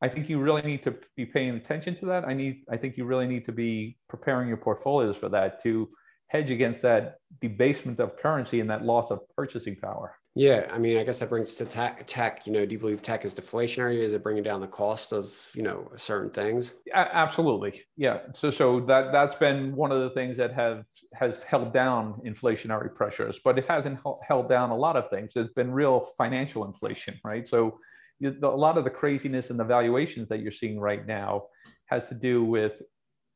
[0.01, 2.25] I think you really need to be paying attention to that.
[2.25, 5.89] I need I think you really need to be preparing your portfolios for that to
[6.29, 10.18] hedge against that debasement of currency and that loss of purchasing power.
[10.35, 12.07] Yeah, I mean, I guess that brings to tech.
[12.07, 14.05] tech you know, do you believe tech is deflationary?
[14.05, 16.75] Is it bringing down the cost of you know certain things?
[16.95, 18.21] Absolutely, yeah.
[18.37, 22.95] So, so that that's been one of the things that have has held down inflationary
[22.95, 25.33] pressures, but it hasn't held down a lot of things.
[25.35, 27.47] There's been real financial inflation, right?
[27.47, 27.79] So,
[28.23, 31.47] a lot of the craziness and the valuations that you're seeing right now
[31.87, 32.81] has to do with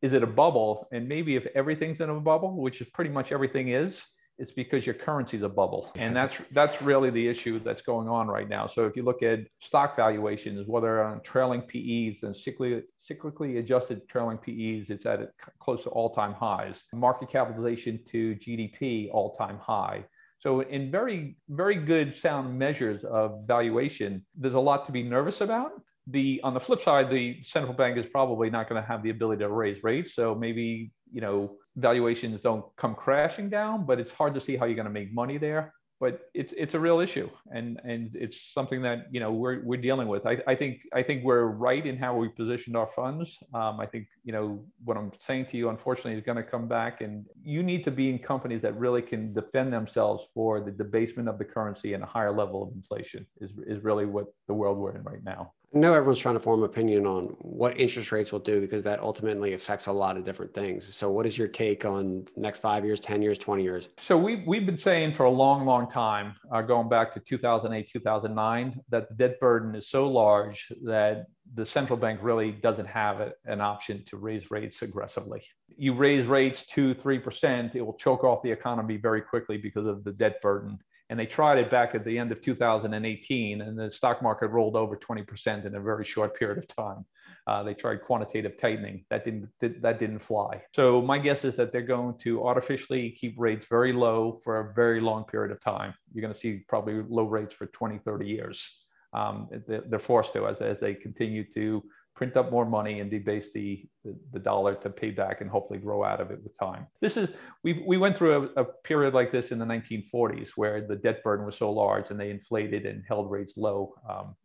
[0.02, 0.88] is it a bubble?
[0.92, 4.02] And maybe if everything's in a bubble, which is pretty much everything is,
[4.38, 5.90] it's because your currency is a bubble.
[5.96, 8.66] And that's that's really the issue that's going on right now.
[8.66, 14.08] So if you look at stock valuations whether on trailing pe's and cyclically, cyclically adjusted
[14.08, 15.28] trailing pe's it's at a,
[15.60, 16.82] close to all-time highs.
[16.92, 20.04] Market capitalization to gdp all-time high.
[20.40, 25.40] So in very very good sound measures of valuation there's a lot to be nervous
[25.40, 25.72] about.
[26.08, 29.10] The on the flip side the central bank is probably not going to have the
[29.10, 30.14] ability to raise rates.
[30.14, 34.66] So maybe you know valuations don't come crashing down, but it's hard to see how
[34.66, 35.74] you're going to make money there.
[36.00, 39.80] But it's it's a real issue, and and it's something that you know we're we're
[39.80, 40.26] dealing with.
[40.26, 43.38] I, I think I think we're right in how we positioned our funds.
[43.54, 46.66] Um, I think you know what I'm saying to you, unfortunately, is going to come
[46.66, 50.72] back, and you need to be in companies that really can defend themselves for the
[50.72, 53.24] debasement of the currency and a higher level of inflation.
[53.40, 55.52] Is is really what the world we're in right now.
[55.74, 59.00] I know everyone's trying to form opinion on what interest rates will do because that
[59.00, 60.94] ultimately affects a lot of different things.
[60.94, 63.88] So, what is your take on next five years, 10 years, 20 years?
[63.96, 67.88] So, we've, we've been saying for a long, long time, uh, going back to 2008,
[67.90, 73.22] 2009, that the debt burden is so large that the central bank really doesn't have
[73.22, 75.42] a, an option to raise rates aggressively.
[75.74, 80.04] You raise rates two, 3%, it will choke off the economy very quickly because of
[80.04, 80.78] the debt burden
[81.12, 84.76] and they tried it back at the end of 2018 and the stock market rolled
[84.76, 87.04] over 20% in a very short period of time.
[87.46, 89.04] Uh, they tried quantitative tightening.
[89.10, 90.62] That didn't that didn't fly.
[90.74, 94.72] So my guess is that they're going to artificially keep rates very low for a
[94.72, 95.92] very long period of time.
[96.14, 98.74] You're going to see probably low rates for 20 30 years.
[99.12, 101.82] Um, they're forced to as, as they continue to
[102.14, 105.78] print up more money and debase the, the, the, dollar to pay back and hopefully
[105.78, 106.86] grow out of it with time.
[107.00, 107.30] This is,
[107.64, 111.22] we, we went through a, a, period like this in the 1940s where the debt
[111.22, 113.94] burden was so large and they inflated and held rates low.
[114.08, 114.36] Um,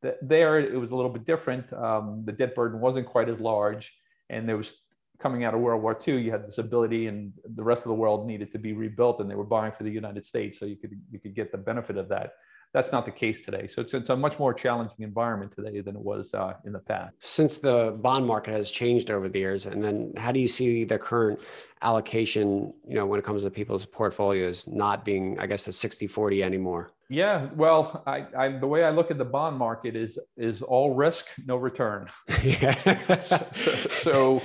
[0.00, 1.72] the, there, it was a little bit different.
[1.72, 3.92] Um, the debt burden wasn't quite as large
[4.30, 4.72] and there was
[5.18, 7.94] coming out of World War II, you had this ability and the rest of the
[7.94, 10.60] world needed to be rebuilt and they were buying for the United States.
[10.60, 12.34] So you could, you could get the benefit of that
[12.72, 13.68] that's not the case today.
[13.72, 16.78] So it's, it's a much more challenging environment today than it was uh, in the
[16.78, 17.14] past.
[17.20, 20.84] Since the bond market has changed over the years, and then how do you see
[20.84, 21.40] the current
[21.82, 26.06] allocation, you know, when it comes to people's portfolios not being, I guess, a 60
[26.06, 26.90] 40 anymore?
[27.10, 30.94] Yeah, well, I, I, the way I look at the bond market is is all
[30.94, 32.08] risk, no return.
[32.42, 33.22] yeah.
[33.22, 33.46] so,
[34.02, 34.42] so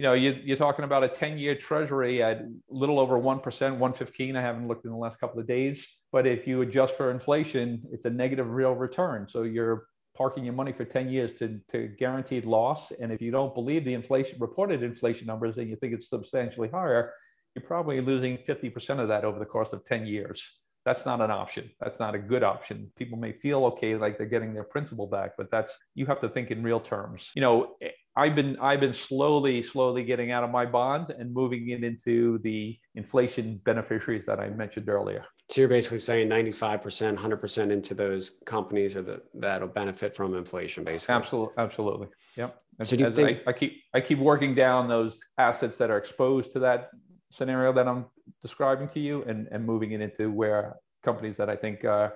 [0.00, 3.42] you know, you, are talking about a 10 year treasury at a little over 1%,
[3.44, 4.34] 115.
[4.34, 5.92] I haven't looked in the last couple of days.
[6.10, 9.28] But if you adjust for inflation, it's a negative real return.
[9.28, 9.84] So you're
[10.16, 12.92] parking your money for 10 years to, to guaranteed loss.
[12.92, 16.70] And if you don't believe the inflation reported inflation numbers and you think it's substantially
[16.70, 17.12] higher,
[17.54, 20.59] you're probably losing 50% of that over the course of 10 years.
[20.84, 21.70] That's not an option.
[21.80, 22.90] That's not a good option.
[22.96, 26.28] People may feel okay, like they're getting their principal back, but that's you have to
[26.28, 27.30] think in real terms.
[27.34, 31.32] You know, eh, I've been I've been slowly slowly getting out of my bonds and
[31.32, 35.24] moving it into the inflation beneficiaries that I mentioned earlier.
[35.50, 40.84] So you're basically saying 95%, 100% into those companies or that that'll benefit from inflation,
[40.84, 41.14] basically.
[41.16, 42.08] Absolutely, absolutely.
[42.36, 42.58] Yep.
[42.84, 45.98] So do you think I, I keep I keep working down those assets that are
[45.98, 46.90] exposed to that
[47.30, 48.06] scenario that I'm
[48.42, 52.14] describing to you, and and moving it into where companies that I think are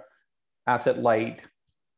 [0.67, 1.43] asset light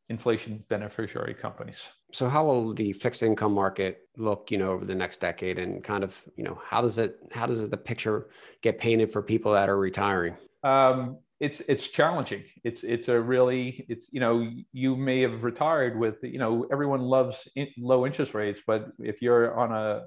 [0.09, 1.83] inflation beneficiary companies.
[2.13, 5.83] So how will the fixed income market look, you know, over the next decade and
[5.83, 8.29] kind of, you know, how does it how does the picture
[8.63, 10.37] get painted for people that are retiring?
[10.63, 12.45] Um, it's it's challenging.
[12.65, 17.01] It's it's a really it's you know you may have retired with you know everyone
[17.01, 20.05] loves in, low interest rates, but if you're on a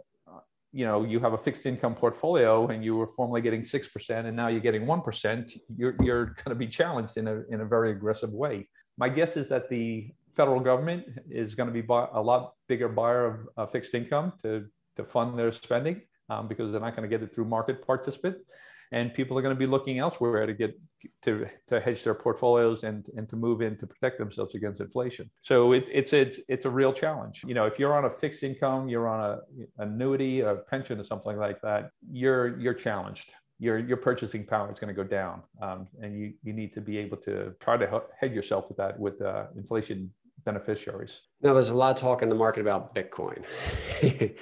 [0.72, 4.28] you know you have a fixed income portfolio and you were formerly getting six percent
[4.28, 7.62] and now you're getting one percent, you're you're going to be challenged in a in
[7.62, 8.68] a very aggressive way.
[8.98, 13.26] My guess is that the federal government is going to be a lot bigger buyer
[13.26, 17.14] of uh, fixed income to, to fund their spending um, because they're not going to
[17.14, 18.40] get it through market participants
[18.91, 20.80] and people are going to be looking elsewhere to get
[21.23, 25.30] to, to hedge their portfolios and, and to move in to protect themselves against inflation.
[25.43, 27.41] So it, it's, it's, it's a real challenge.
[27.45, 31.04] You know, if you're on a fixed income, you're on a annuity, a pension or
[31.04, 33.32] something like that, you're, you're challenged.
[33.62, 35.43] Your, your purchasing power is going to go down.
[35.62, 38.97] Um, and you, you need to be able to try to hedge yourself with that
[38.97, 40.12] with uh, inflation
[40.50, 41.22] beneficiaries.
[41.42, 43.44] Now, there's a lot of talk in the market about Bitcoin.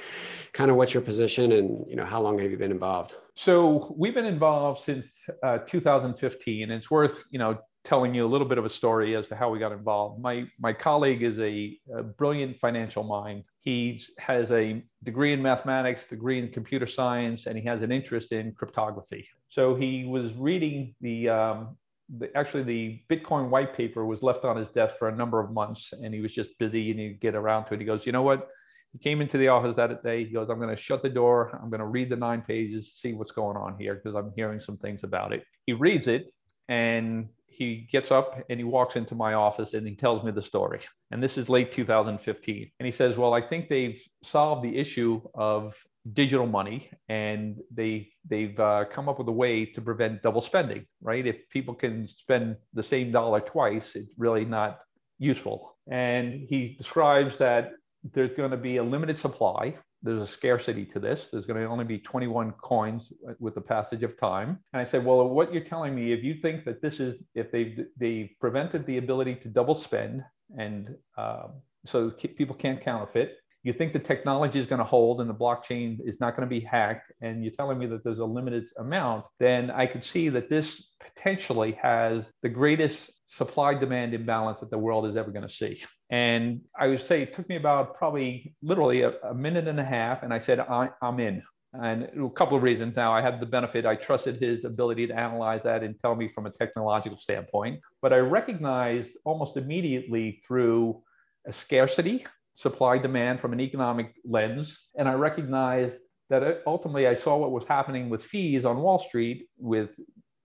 [0.53, 3.15] kind of what's your position and you know how long have you been involved?
[3.35, 5.11] So we've been involved since
[5.43, 6.71] uh, 2015.
[6.71, 9.49] It's worth you know telling you a little bit of a story as to how
[9.49, 10.21] we got involved.
[10.21, 13.43] My my colleague is a, a brilliant financial mind.
[13.61, 18.31] He has a degree in mathematics, degree in computer science, and he has an interest
[18.31, 19.27] in cryptography.
[19.49, 21.77] So he was reading the um,
[22.09, 25.51] the, actually the Bitcoin white paper was left on his desk for a number of
[25.51, 27.79] months, and he was just busy and he'd get around to it.
[27.79, 28.47] He goes, you know what?
[28.93, 30.23] He came into the office that day.
[30.23, 31.59] He goes, I'm going to shut the door.
[31.61, 34.59] I'm going to read the nine pages, see what's going on here because I'm hearing
[34.59, 35.43] some things about it.
[35.65, 36.33] He reads it
[36.69, 40.41] and he gets up and he walks into my office and he tells me the
[40.41, 40.79] story.
[41.11, 42.71] And this is late 2015.
[42.79, 45.75] And he says, Well, I think they've solved the issue of
[46.13, 50.85] digital money and they they've uh, come up with a way to prevent double spending
[51.01, 51.25] right?
[51.25, 54.79] If people can spend the same dollar twice it's really not
[55.19, 55.77] useful.
[55.89, 57.71] And he describes that
[58.13, 59.75] there's going to be a limited supply.
[60.03, 61.29] There's a scarcity to this.
[61.31, 64.59] There's going to only be 21 coins with the passage of time.
[64.73, 67.51] And i said well what you're telling me if you think that this is if
[67.51, 70.23] they've they've prevented the ability to double spend
[70.57, 71.47] and uh,
[71.85, 75.99] so people can't counterfeit you think the technology is going to hold and the blockchain
[76.05, 79.25] is not going to be hacked, and you're telling me that there's a limited amount,
[79.39, 84.77] then I could see that this potentially has the greatest supply demand imbalance that the
[84.77, 85.83] world is ever going to see.
[86.09, 89.85] And I would say it took me about probably literally a, a minute and a
[89.85, 91.43] half, and I said, I, I'm in.
[91.73, 92.95] And a couple of reasons.
[92.95, 96.31] Now, I had the benefit, I trusted his ability to analyze that and tell me
[96.33, 97.81] from a technological standpoint.
[98.01, 101.03] But I recognized almost immediately through
[101.45, 102.25] a scarcity
[102.57, 104.79] supply demand from an economic lens.
[104.97, 105.97] And I recognized
[106.29, 109.91] that ultimately I saw what was happening with fees on Wall Street with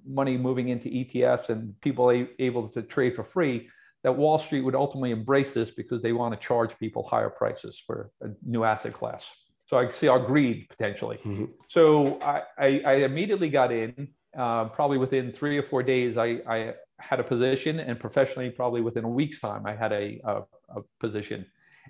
[0.07, 3.69] money moving into ETFs and people able to trade for free,
[4.03, 7.83] that Wall Street would ultimately embrace this because they want to charge people higher prices
[7.85, 9.33] for a new asset class.
[9.67, 11.17] So I see our greed potentially.
[11.25, 11.47] Mm-hmm.
[11.69, 14.09] So I, I, I, immediately got in.
[14.37, 18.81] Uh, probably within three or four days, I, I, had a position, and professionally, probably
[18.81, 20.43] within a week's time, I had a, a,
[20.77, 21.45] a position.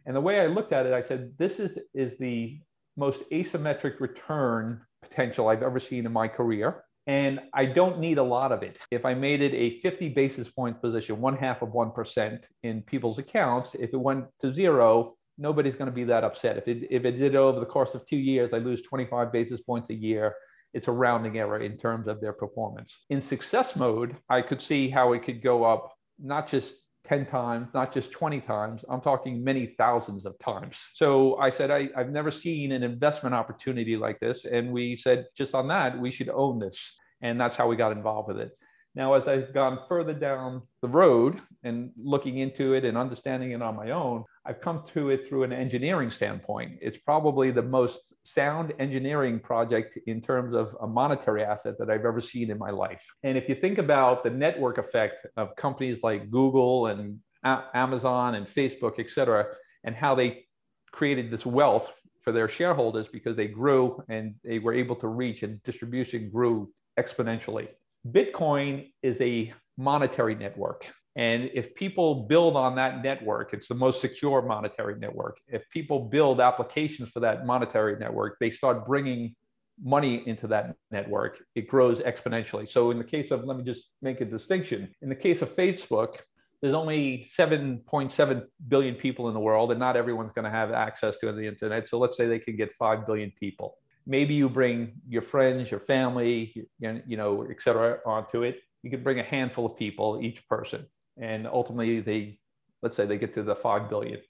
[0.06, 2.60] And the way I looked at it, I said, this is, is the
[2.96, 6.84] most asymmetric return potential I've ever seen in my career.
[7.06, 8.78] And I don't need a lot of it.
[8.90, 13.18] If I made it a 50 basis point position, one half of 1% in people's
[13.18, 16.58] accounts, if it went to zero, nobody's going to be that upset.
[16.58, 19.60] If it, if it did over the course of two years, I lose 25 basis
[19.60, 20.34] points a year.
[20.74, 22.96] It's a rounding error in terms of their performance.
[23.10, 27.68] In success mode, I could see how it could go up not just 10 times,
[27.74, 28.84] not just 20 times.
[28.88, 30.90] I'm talking many thousands of times.
[30.94, 34.44] So I said, I, have never seen an investment opportunity like this.
[34.44, 36.94] And we said, just on that, we should own this.
[37.20, 38.56] And that's how we got involved with it.
[38.94, 43.62] Now, as I've gone further down the road and looking into it and understanding it
[43.62, 46.78] on my own, I've come to it through an engineering standpoint.
[46.82, 52.04] It's probably the most sound engineering project in terms of a monetary asset that I've
[52.04, 53.04] ever seen in my life.
[53.22, 58.34] And if you think about the network effect of companies like Google and a- Amazon
[58.34, 59.46] and Facebook, et cetera,
[59.84, 60.44] and how they
[60.90, 65.42] created this wealth for their shareholders because they grew and they were able to reach
[65.42, 67.68] and distribution grew exponentially.
[68.08, 70.92] Bitcoin is a monetary network.
[71.16, 75.38] And if people build on that network, it's the most secure monetary network.
[75.48, 79.34] If people build applications for that monetary network, they start bringing
[79.82, 82.68] money into that network, it grows exponentially.
[82.68, 84.88] So, in the case of, let me just make a distinction.
[85.02, 86.16] In the case of Facebook,
[86.60, 91.16] there's only 7.7 billion people in the world, and not everyone's going to have access
[91.18, 91.88] to the internet.
[91.88, 95.80] So, let's say they can get 5 billion people maybe you bring your friends, your
[95.80, 98.60] family, you know, et cetera, onto it.
[98.82, 100.86] You could bring a handful of people, each person,
[101.20, 102.38] and ultimately they,
[102.82, 104.20] let's say they get to the 5 billion.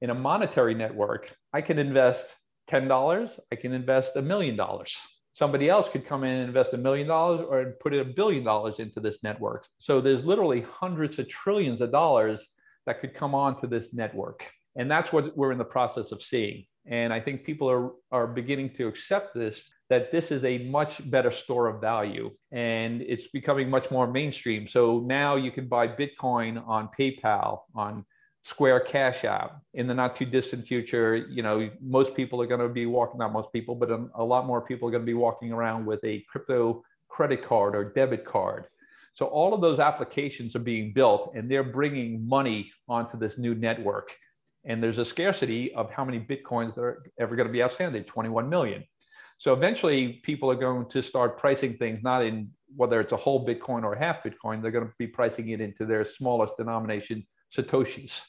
[0.00, 2.34] In a monetary network, I can invest
[2.70, 4.96] $10, I can invest a million dollars.
[5.34, 8.78] Somebody else could come in and invest a million dollars or put a billion dollars
[8.78, 9.66] into this network.
[9.78, 12.46] So there's literally hundreds of trillions of dollars
[12.86, 14.48] that could come onto this network.
[14.76, 16.64] And that's what we're in the process of seeing.
[16.86, 21.08] And I think people are, are beginning to accept this that this is a much
[21.10, 24.68] better store of value and it's becoming much more mainstream.
[24.68, 28.06] So now you can buy Bitcoin on PayPal, on
[28.44, 29.60] Square Cash App.
[29.74, 33.18] In the not too distant future, you know, most people are going to be walking,
[33.18, 36.02] not most people, but a, lot more people are going to be walking around with
[36.04, 38.66] a crypto credit card or debit card.
[39.14, 43.56] So all of those applications are being built and they're bringing money onto this new
[43.56, 44.14] network.
[44.64, 48.04] And there's a scarcity of how many Bitcoins that are ever going to be outstanding
[48.04, 48.84] 21 million.
[49.40, 53.44] So eventually, people are going to start pricing things not in whether it's a whole
[53.44, 57.26] Bitcoin or half Bitcoin, they're going to be pricing it into their smallest denomination,
[57.56, 58.20] Satoshis.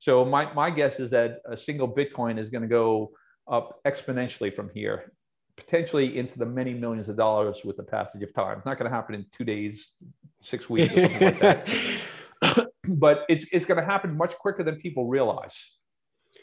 [0.00, 3.10] So my, my guess is that a single Bitcoin is going to go
[3.50, 5.12] up exponentially from here,
[5.56, 8.58] potentially into the many millions of dollars with the passage of time.
[8.58, 9.92] It's not going to happen in two days,
[10.40, 12.68] six weeks, or something like that.
[12.88, 15.56] but it's, it's going to happen much quicker than people realize.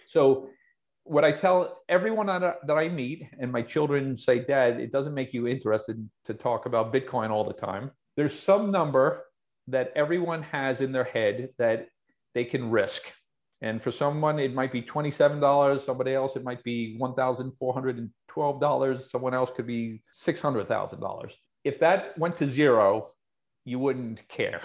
[0.07, 0.49] So
[1.07, 5.33] what I tell everyone that, I meet, and my children say, Dad, it doesn't make
[5.33, 7.91] you interested to talk about Bitcoin all the time.
[8.15, 9.23] There's some number
[9.67, 11.87] that everyone has in their head that
[12.33, 13.03] they can risk.
[13.61, 15.81] And for someone, it might be $27.
[15.81, 19.01] Somebody else, it might be $1,412.
[19.01, 21.33] Someone else could be $600,000.
[21.63, 23.11] If that went to zero,
[23.65, 24.61] you wouldn't care,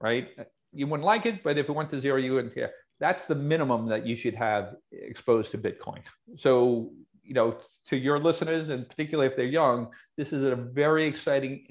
[0.00, 0.28] right?
[0.72, 3.34] You wouldn't like it, but if it went to zero, you wouldn't care that's the
[3.34, 6.00] minimum that you should have exposed to Bitcoin.
[6.38, 6.92] So,
[7.22, 11.66] you know, to your listeners, and particularly if they're young, this is a very exciting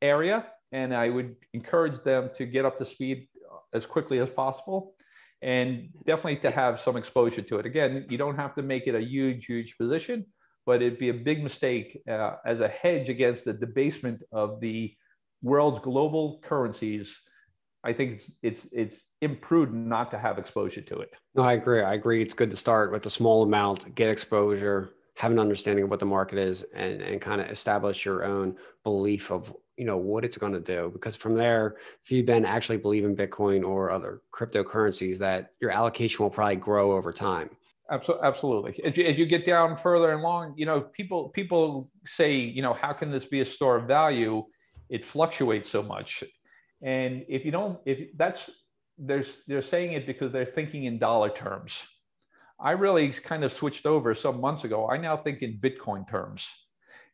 [0.00, 0.46] area.
[0.72, 3.28] And I would encourage them to get up to speed
[3.72, 4.94] as quickly as possible
[5.42, 7.66] and definitely to have some exposure to it.
[7.66, 10.26] Again, you don't have to make it a huge, huge position,
[10.66, 14.94] but it'd be a big mistake uh, as a hedge against the debasement of the
[15.42, 17.18] world's global currencies
[17.82, 21.10] I think it's, it's it's imprudent not to have exposure to it.
[21.34, 21.80] No, I agree.
[21.80, 22.20] I agree.
[22.20, 26.00] It's good to start with a small amount, get exposure, have an understanding of what
[26.00, 30.26] the market is, and and kind of establish your own belief of you know what
[30.26, 30.90] it's going to do.
[30.92, 35.70] Because from there, if you then actually believe in Bitcoin or other cryptocurrencies, that your
[35.70, 37.48] allocation will probably grow over time.
[37.90, 38.78] Absolutely.
[38.84, 42.62] As you, as you get down further and long, you know, people people say, you
[42.62, 44.44] know, how can this be a store of value?
[44.90, 46.22] It fluctuates so much
[46.82, 48.48] and if you don't, if that's,
[48.98, 51.82] there's, they're saying it because they're thinking in dollar terms.
[52.58, 54.88] I really kind of switched over some months ago.
[54.88, 56.48] I now think in Bitcoin terms.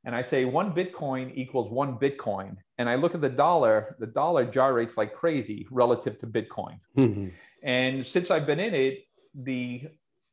[0.05, 2.57] And I say one Bitcoin equals one Bitcoin.
[2.79, 6.79] And I look at the dollar, the dollar gyrates like crazy relative to Bitcoin.
[6.97, 7.29] Mm-hmm.
[7.63, 9.05] And since I've been in it,
[9.35, 9.83] the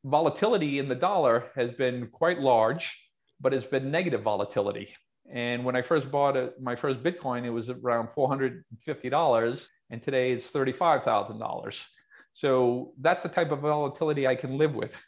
[0.03, 2.99] volatility in the dollar has been quite large,
[3.39, 4.89] but it's been negative volatility.
[5.31, 9.67] And when I first bought it, my first Bitcoin, it was around $450.
[9.89, 11.85] And today it's $35,000.
[12.33, 14.99] So that's the type of volatility I can live with.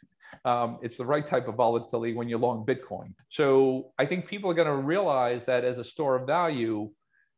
[0.44, 3.14] Um, it's the right type of volatility when you're long Bitcoin.
[3.30, 6.90] So I think people are going to realize that as a store of value,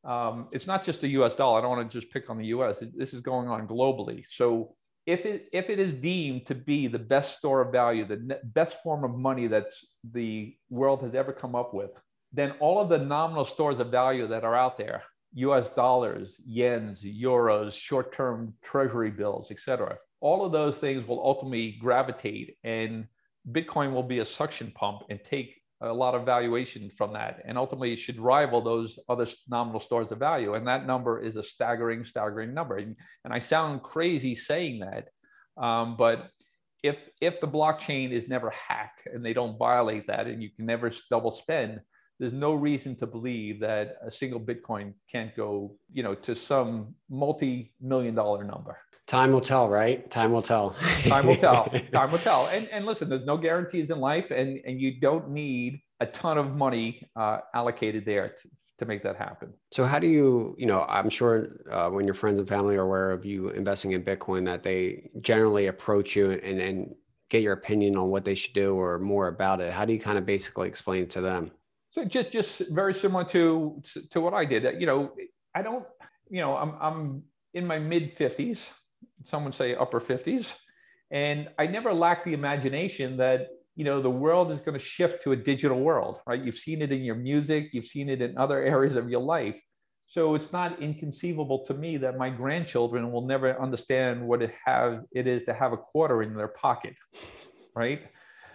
[0.05, 1.59] um, it's not just the US dollar.
[1.59, 2.77] I don't want to just pick on the US.
[2.95, 4.25] This is going on globally.
[4.31, 4.75] So
[5.07, 8.83] if it, if it is deemed to be the best store of value, the best
[8.83, 9.67] form of money that
[10.13, 11.91] the world has ever come up with,
[12.33, 15.03] then all of the nominal stores of value that are out there,
[15.35, 21.23] US dollars, yens, euros, short term treasury bills, et cetera, all of those things will
[21.25, 23.07] ultimately gravitate and
[23.51, 27.41] Bitcoin will be a suction pump and take a lot of valuation from that.
[27.45, 30.55] And ultimately, it should rival those other nominal stores of value.
[30.55, 32.77] And that number is a staggering, staggering number.
[32.77, 35.09] And, and I sound crazy saying that,
[35.63, 36.31] um, but
[36.83, 40.67] if if the blockchain is never hacked and they don't violate that, and you can
[40.67, 41.81] never double spend,
[42.19, 46.95] there's no reason to believe that a single Bitcoin can't go, you know, to some
[47.09, 48.79] multi-million dollar number.
[49.07, 50.11] Time will tell, right?
[50.11, 50.77] Time will tell.
[51.07, 51.65] Time will tell.
[51.93, 52.47] Time will tell.
[52.49, 56.37] And, and listen, there's no guarantees in life, and, and you don't need a ton
[56.37, 58.49] of money uh, allocated there to,
[58.81, 59.55] to make that happen.
[59.73, 62.83] So, how do you, you know, I'm sure uh, when your friends and family are
[62.83, 66.95] aware of you investing in Bitcoin, that they generally approach you and, and
[67.31, 69.73] get your opinion on what they should do or more about it.
[69.73, 71.49] How do you kind of basically explain it to them?
[71.91, 74.81] So just just very similar to to what I did.
[74.81, 75.13] You know,
[75.55, 75.85] I don't.
[76.31, 77.23] You know, I'm I'm
[77.55, 78.71] in my mid fifties.
[79.25, 80.55] Some would say upper fifties,
[81.11, 85.23] and I never lacked the imagination that you know the world is going to shift
[85.23, 86.21] to a digital world.
[86.27, 86.43] Right?
[86.43, 87.71] You've seen it in your music.
[87.73, 89.61] You've seen it in other areas of your life.
[90.11, 95.05] So it's not inconceivable to me that my grandchildren will never understand what it have
[95.13, 96.95] it is to have a quarter in their pocket,
[97.75, 98.03] right?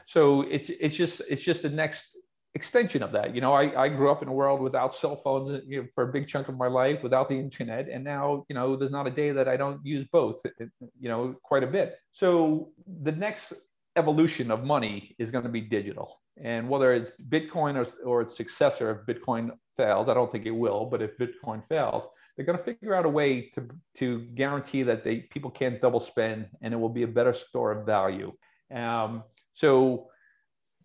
[0.07, 2.12] So it's it's just it's just the next
[2.56, 3.34] extension of that.
[3.34, 5.88] You know, I, I grew up in a world without cell phones uh, you know,
[5.95, 7.89] for a big chunk of my life, without the internet.
[7.89, 10.88] And now, you know, there's not a day that I don't use both, uh, uh,
[10.99, 11.97] you know, quite a bit.
[12.12, 12.70] So
[13.01, 13.54] the next
[13.95, 16.20] evolution of money is going to be digital.
[16.41, 20.51] And whether it's Bitcoin or, or its successor, if Bitcoin failed, I don't think it
[20.51, 22.04] will, but if Bitcoin failed,
[22.36, 25.99] they're going to figure out a way to, to guarantee that they, people can't double
[25.99, 28.34] spend and it will be a better store of value.
[28.74, 29.24] Um,
[29.54, 30.08] so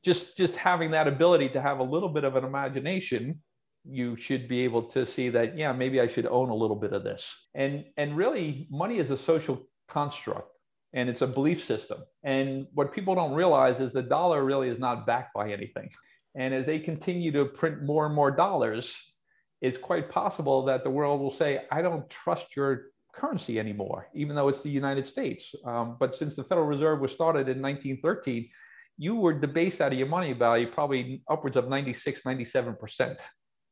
[0.02, 3.40] just, just having that ability to have a little bit of an imagination
[3.84, 6.92] you should be able to see that yeah maybe i should own a little bit
[6.92, 7.48] of this.
[7.54, 10.50] And and really money is a social construct
[10.92, 11.98] and it's a belief system.
[12.22, 15.90] And what people don't realize is the dollar really is not backed by anything.
[16.34, 18.98] And as they continue to print more and more dollars
[19.60, 24.36] it's quite possible that the world will say i don't trust your currency anymore even
[24.36, 25.54] though it's the united states.
[25.64, 28.48] Um, but since the federal reserve was started in 1913
[28.98, 33.20] you were debased out of your money value probably upwards of 96 97 percent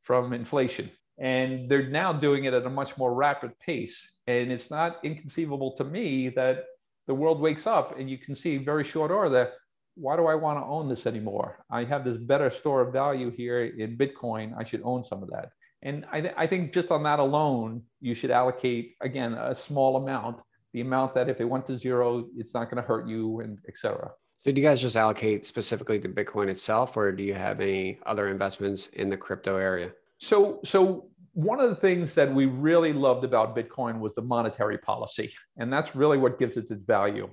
[0.03, 0.89] from inflation.
[1.19, 4.09] And they're now doing it at a much more rapid pace.
[4.27, 6.65] And it's not inconceivable to me that
[7.07, 9.53] the world wakes up and you can see very short order that
[9.95, 11.65] why do I want to own this anymore?
[11.71, 14.53] I have this better store of value here in Bitcoin.
[14.57, 15.49] I should own some of that.
[15.81, 19.97] And I, th- I think just on that alone, you should allocate, again, a small
[19.97, 20.41] amount,
[20.73, 23.57] the amount that if it went to zero, it's not going to hurt you and
[23.67, 24.11] et cetera.
[24.43, 27.99] So do you guys just allocate specifically to Bitcoin itself, or do you have any
[28.05, 29.91] other investments in the crypto area?
[30.19, 34.77] So, so one of the things that we really loved about Bitcoin was the monetary
[34.77, 37.29] policy, and that's really what gives it its value.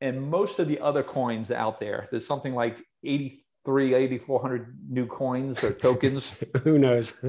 [0.00, 5.62] And most of the other coins out there, there's something like 83, 8,400 new coins
[5.62, 6.32] or tokens.
[6.64, 7.14] Who knows?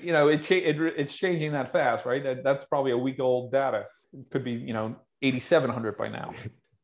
[0.00, 2.42] You know, it, it, it's changing that fast, right?
[2.44, 3.86] That's probably a week old data.
[4.12, 6.32] It could be, you know, 8,700 by now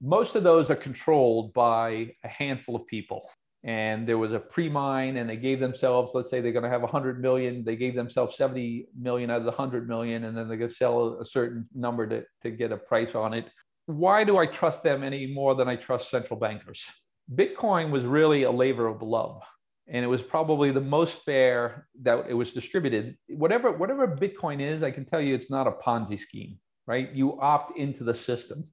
[0.03, 3.31] most of those are controlled by a handful of people.
[3.65, 6.83] And there was a pre-mine and they gave themselves let's say they're going to have
[6.83, 10.57] 100 million they gave themselves 70 million out of the 100 million and then they're
[10.57, 13.47] going to sell a certain number to, to get a price on it.
[13.87, 16.85] Why do i trust them any more than i trust central bankers?
[17.33, 19.45] Bitcoin was really a labor of love
[19.87, 23.17] and it was probably the most fair that it was distributed.
[23.29, 27.13] Whatever whatever bitcoin is i can tell you it's not a ponzi scheme right?
[27.13, 28.65] You opt into the system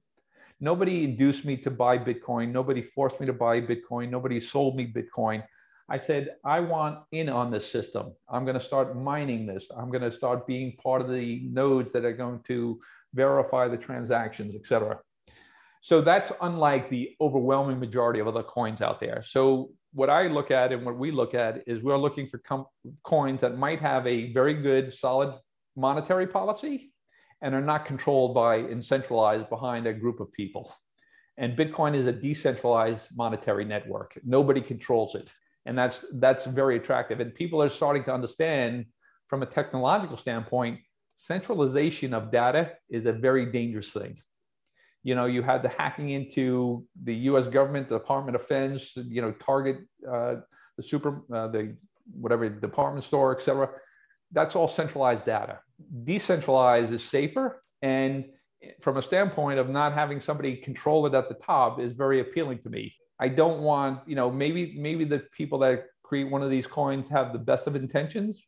[0.60, 2.52] Nobody induced me to buy Bitcoin.
[2.52, 4.10] Nobody forced me to buy Bitcoin.
[4.10, 5.42] Nobody sold me Bitcoin.
[5.88, 8.12] I said, I want in on this system.
[8.28, 9.68] I'm going to start mining this.
[9.76, 12.78] I'm going to start being part of the nodes that are going to
[13.14, 15.00] verify the transactions, et cetera.
[15.82, 19.24] So that's unlike the overwhelming majority of other coins out there.
[19.26, 22.66] So what I look at and what we look at is we're looking for com-
[23.02, 25.34] coins that might have a very good, solid
[25.74, 26.89] monetary policy
[27.42, 30.72] and are not controlled by and centralized behind a group of people.
[31.36, 34.18] And Bitcoin is a decentralized monetary network.
[34.24, 35.32] Nobody controls it.
[35.66, 37.20] And that's that's very attractive.
[37.20, 38.86] And people are starting to understand
[39.28, 40.80] from a technological standpoint,
[41.16, 44.16] centralization of data is a very dangerous thing.
[45.02, 47.46] You know, you had the hacking into the U.S.
[47.46, 50.36] government, the Department of Defense, you know, Target, uh,
[50.76, 51.76] the super, uh, the
[52.12, 53.70] whatever department store, et cetera
[54.32, 55.60] that's all centralized data.
[56.04, 57.62] Decentralized is safer.
[57.82, 58.26] And
[58.80, 62.58] from a standpoint of not having somebody control it at the top is very appealing
[62.60, 62.94] to me.
[63.18, 67.08] I don't want, you know, maybe maybe the people that create one of these coins
[67.08, 68.42] have the best of intentions,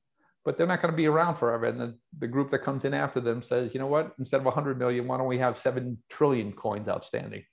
[0.44, 1.66] but they're not going to be around forever.
[1.66, 4.44] And the, the group that comes in after them says, you know what, instead of
[4.44, 7.44] 100 million, why don't we have 7 trillion coins outstanding?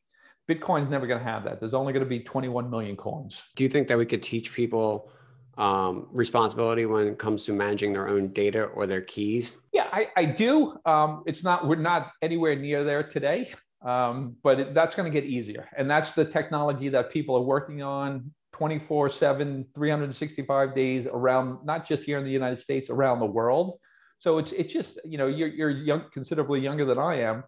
[0.50, 1.60] Bitcoin's never going to have that.
[1.60, 3.44] There's only going to be 21 million coins.
[3.56, 5.12] Do you think that we could teach people
[5.60, 9.58] um, responsibility when it comes to managing their own data or their keys?
[9.74, 10.78] Yeah, I, I do.
[10.86, 13.52] Um, it's not, we're not anywhere near there today,
[13.86, 15.68] um, but it, that's going to get easier.
[15.78, 21.86] And that's the technology that people are working on 24 7, 365 days around, not
[21.86, 23.80] just here in the United States, around the world.
[24.20, 27.44] So it's, it's just, you know, you're, you're young, considerably younger than I am.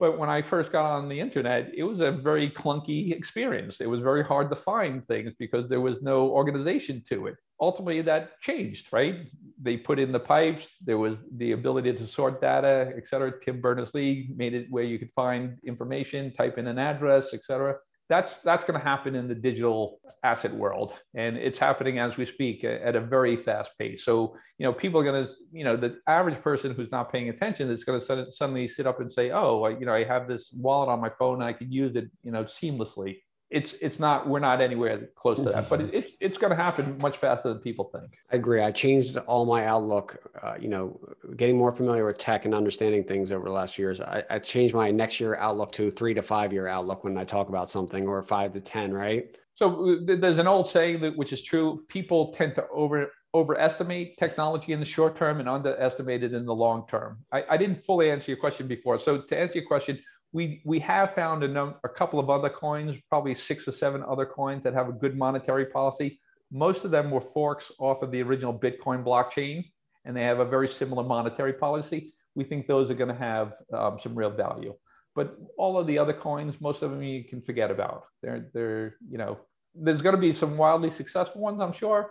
[0.00, 3.80] But when I first got on the internet, it was a very clunky experience.
[3.80, 8.02] It was very hard to find things because there was no organization to it ultimately
[8.02, 9.30] that changed, right?
[9.62, 13.32] They put in the pipes, there was the ability to sort data, et cetera.
[13.40, 17.76] Tim Berners-Lee made it where you could find information, type in an address, et cetera.
[18.10, 20.92] That's, that's going to happen in the digital asset world.
[21.14, 24.04] And it's happening as we speak at a very fast pace.
[24.04, 27.30] So, you know, people are going to, you know, the average person who's not paying
[27.30, 30.28] attention is going to suddenly sit up and say, oh, I, you know, I have
[30.28, 33.20] this wallet on my phone and I can use it, you know, seamlessly
[33.54, 36.56] it's it's not we're not anywhere close to that but it, it it's going to
[36.56, 38.18] happen much faster than people think.
[38.32, 38.60] I agree.
[38.60, 40.98] I changed all my outlook uh, you know
[41.36, 44.00] getting more familiar with tech and understanding things over the last few years.
[44.00, 47.24] I, I changed my next year outlook to three to five year outlook when i
[47.24, 49.36] talk about something or five to ten right?
[49.54, 54.16] So uh, there's an old saying that which is true people tend to over overestimate
[54.16, 57.18] technology in the short term and underestimate it in the long term.
[57.32, 59.00] I, I didn't fully answer your question before.
[59.00, 59.98] So to answer your question
[60.34, 64.02] we we have found a, num- a couple of other coins, probably six or seven
[64.02, 66.20] other coins that have a good monetary policy.
[66.50, 69.64] Most of them were forks off of the original Bitcoin blockchain,
[70.04, 72.12] and they have a very similar monetary policy.
[72.34, 74.74] We think those are going to have um, some real value.
[75.14, 78.02] But all of the other coins, most of them you can forget about.
[78.20, 79.38] They're they're you know
[79.72, 82.10] there's going to be some wildly successful ones, I'm sure,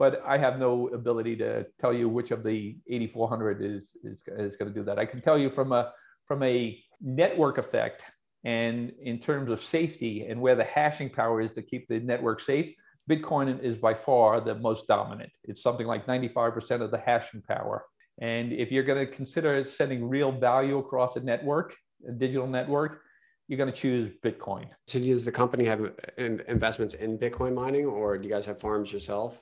[0.00, 4.56] but I have no ability to tell you which of the 8400 is is, is
[4.56, 4.98] going to do that.
[4.98, 5.92] I can tell you from a
[6.26, 8.02] from a network effect
[8.44, 12.40] and in terms of safety and where the hashing power is to keep the network
[12.40, 12.74] safe,
[13.08, 15.30] Bitcoin is by far the most dominant.
[15.44, 17.84] It's something like 95% of the hashing power.
[18.20, 21.74] And if you're going to consider sending real value across a network,
[22.08, 23.00] a digital network,
[23.48, 24.66] you're going to choose Bitcoin.
[24.86, 28.92] So does the company have investments in Bitcoin mining or do you guys have farms
[28.92, 29.40] yourself?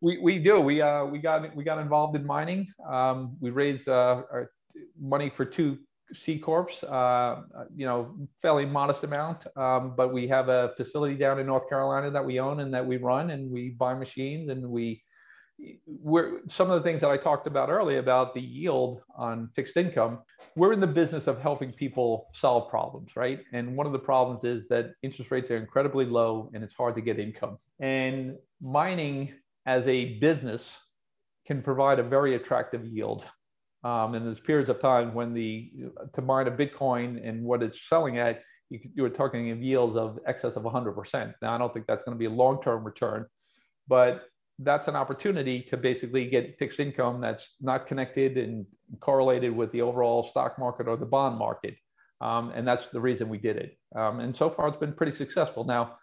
[0.00, 0.60] We, we do.
[0.60, 2.68] We, uh, we, got, we got involved in mining.
[2.88, 4.22] Um, we raised uh,
[5.00, 5.78] money for two
[6.14, 7.42] C corps, uh,
[7.74, 12.10] you know, fairly modest amount, um, but we have a facility down in North Carolina
[12.10, 15.02] that we own and that we run, and we buy machines, and we
[15.86, 19.76] we're some of the things that I talked about earlier about the yield on fixed
[19.76, 20.18] income.
[20.56, 23.40] We're in the business of helping people solve problems, right?
[23.52, 26.96] And one of the problems is that interest rates are incredibly low and it's hard
[26.96, 27.58] to get income.
[27.80, 29.32] And mining
[29.66, 30.76] as a business
[31.46, 33.26] can provide a very attractive yield.
[33.84, 35.70] Um, and there's periods of time when the
[36.14, 39.96] to mine a Bitcoin and what it's selling at, you, you were talking of yields
[39.96, 41.34] of excess of 100%.
[41.42, 43.26] Now, I don't think that's going to be a long-term return,
[43.86, 44.24] but
[44.58, 48.64] that's an opportunity to basically get fixed income that's not connected and
[49.00, 51.76] correlated with the overall stock market or the bond market.
[52.20, 53.76] Um, and that's the reason we did it.
[53.94, 55.64] Um, and so far, it's been pretty successful.
[55.64, 55.96] Now,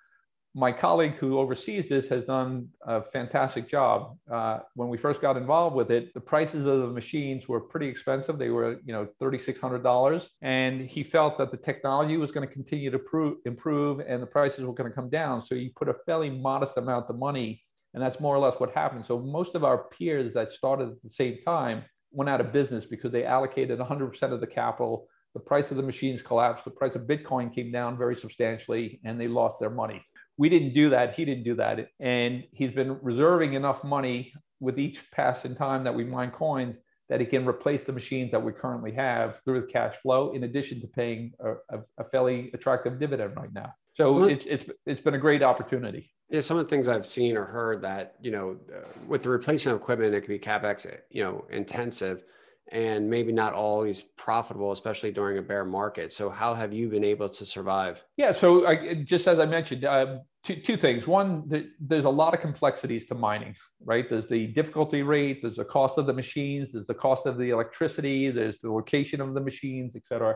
[0.53, 4.17] my colleague who oversees this has done a fantastic job.
[4.29, 7.87] Uh, when we first got involved with it, the prices of the machines were pretty
[7.87, 8.37] expensive.
[8.37, 10.27] They were, you know, $3,600.
[10.41, 14.27] And he felt that the technology was going to continue to prove, improve and the
[14.27, 15.45] prices were going to come down.
[15.45, 17.63] So he put a fairly modest amount of money.
[17.93, 19.05] And that's more or less what happened.
[19.05, 22.83] So most of our peers that started at the same time went out of business
[22.83, 26.95] because they allocated 100% of the capital the price of the machines collapsed the price
[26.95, 30.03] of bitcoin came down very substantially and they lost their money
[30.37, 31.15] we didn't do that.
[31.15, 31.89] He didn't do that.
[31.99, 36.77] And he's been reserving enough money with each passing time that we mine coins
[37.09, 40.45] that he can replace the machines that we currently have through the cash flow, in
[40.45, 43.73] addition to paying a, a, a fairly attractive dividend right now.
[43.95, 46.09] So well, it's, it's, it's been a great opportunity.
[46.29, 49.29] Yeah, some of the things I've seen or heard that, you know, uh, with the
[49.29, 52.23] replacement of equipment, it can be CapEx, you know, intensive
[52.71, 56.11] and maybe not always profitable, especially during a bear market.
[56.13, 58.03] So, how have you been able to survive?
[58.17, 61.05] Yeah, so I, just as I mentioned, uh, two, two things.
[61.05, 64.09] One, the, there's a lot of complexities to mining, right?
[64.09, 67.49] There's the difficulty rate, there's the cost of the machines, there's the cost of the
[67.49, 70.35] electricity, there's the location of the machines, et cetera.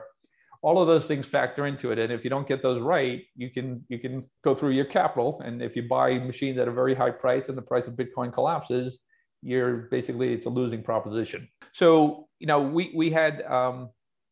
[0.61, 3.51] All of those things factor into it, and if you don't get those right, you
[3.51, 5.41] can you can go through your capital.
[5.45, 8.33] And if you buy machines at a very high price and the price of Bitcoin
[8.33, 8.99] collapses,
[9.41, 11.47] you're basically it's a losing proposition.
[11.73, 13.89] So you know we we had um,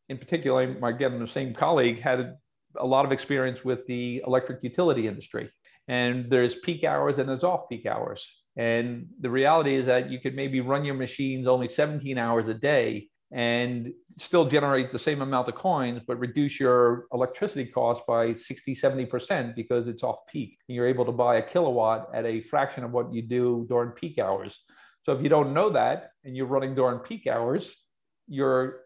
[0.08, 2.36] in particular, again the same colleague had
[2.76, 5.50] a lot of experience with the electric utility industry,
[5.88, 8.28] and there's peak hours and there's off peak hours.
[8.56, 12.54] And the reality is that you could maybe run your machines only 17 hours a
[12.54, 18.32] day and still generate the same amount of coins, but reduce your electricity cost by
[18.32, 20.56] 60, 70% because it's off peak.
[20.68, 23.90] And you're able to buy a kilowatt at a fraction of what you do during
[23.90, 24.60] peak hours.
[25.04, 27.74] So if you don't know that and you're running during peak hours,
[28.26, 28.80] your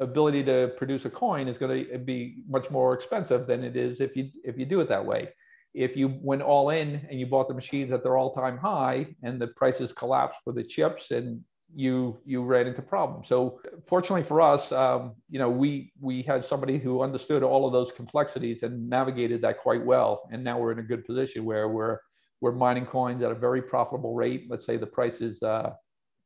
[0.00, 4.00] ability to produce a coin is going to be much more expensive than it is
[4.00, 5.28] if you if you do it that way.
[5.72, 9.40] If you went all in and you bought the machines at their all-time high and
[9.40, 11.42] the prices collapsed for the chips and
[11.72, 13.28] you you ran into problems.
[13.28, 17.72] So fortunately for us, um, you know, we we had somebody who understood all of
[17.72, 20.28] those complexities and navigated that quite well.
[20.32, 21.98] And now we're in a good position where we're
[22.40, 24.46] we're mining coins at a very profitable rate.
[24.48, 25.70] Let's say the price is uh,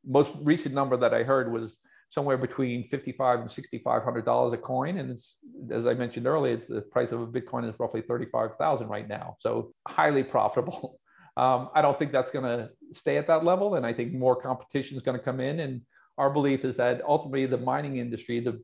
[0.05, 1.75] most recent number that I heard was
[2.09, 5.37] somewhere between fifty-five and sixty-five hundred dollars a coin, and it's
[5.71, 9.35] as I mentioned earlier, the price of a Bitcoin is roughly thirty-five thousand right now.
[9.39, 10.99] So highly profitable.
[11.37, 14.37] Um, I don't think that's going to stay at that level, and I think more
[14.37, 15.59] competition is going to come in.
[15.59, 15.81] And
[16.17, 18.63] our belief is that ultimately the mining industry, the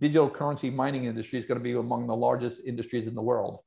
[0.00, 3.60] digital currency mining industry, is going to be among the largest industries in the world.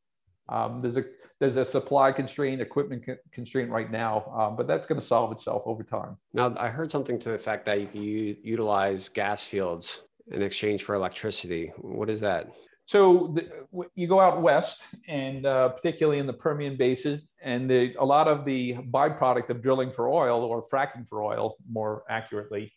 [0.52, 1.06] Um, there's a
[1.40, 5.64] there's a supply constraint, equipment constraint right now, um, but that's going to solve itself
[5.66, 6.18] over time.
[6.34, 10.44] Now, I heard something to the fact that you can u- utilize gas fields in
[10.44, 11.74] exchange for electricity.
[11.78, 12.52] What is that?
[12.86, 17.96] So the, you go out west, and uh, particularly in the Permian Basin, and the,
[17.96, 22.72] a lot of the byproduct of drilling for oil or fracking for oil, more accurately,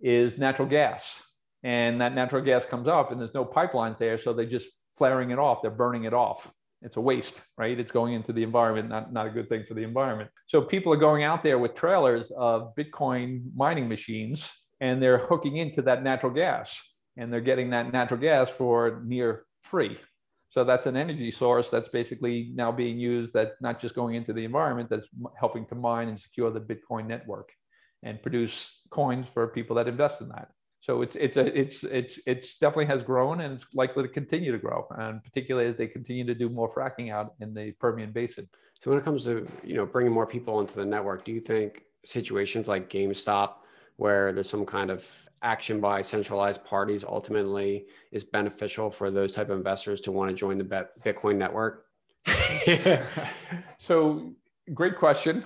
[0.00, 1.22] is natural gas.
[1.62, 4.66] And that natural gas comes up, and there's no pipelines there, so they're just
[4.98, 6.52] flaring it off, they're burning it off.
[6.82, 7.78] It's a waste, right?
[7.78, 10.30] It's going into the environment, not, not a good thing for the environment.
[10.46, 15.58] So people are going out there with trailers of Bitcoin mining machines and they're hooking
[15.58, 16.80] into that natural gas
[17.16, 19.96] and they're getting that natural gas for near free.
[20.50, 24.32] So that's an energy source that's basically now being used that not just going into
[24.32, 25.08] the environment, that's
[25.38, 27.48] helping to mine and secure the Bitcoin network
[28.02, 30.48] and produce coins for people that invest in that.
[30.82, 34.50] So it's it's a it's it's it's definitely has grown and it's likely to continue
[34.50, 38.10] to grow, and particularly as they continue to do more fracking out in the Permian
[38.10, 38.48] Basin.
[38.74, 41.40] So when it comes to you know bringing more people into the network, do you
[41.40, 43.54] think situations like GameStop,
[43.94, 45.08] where there's some kind of
[45.42, 50.34] action by centralized parties, ultimately is beneficial for those type of investors to want to
[50.34, 51.86] join the Bitcoin network?
[53.78, 54.32] so
[54.74, 55.44] great question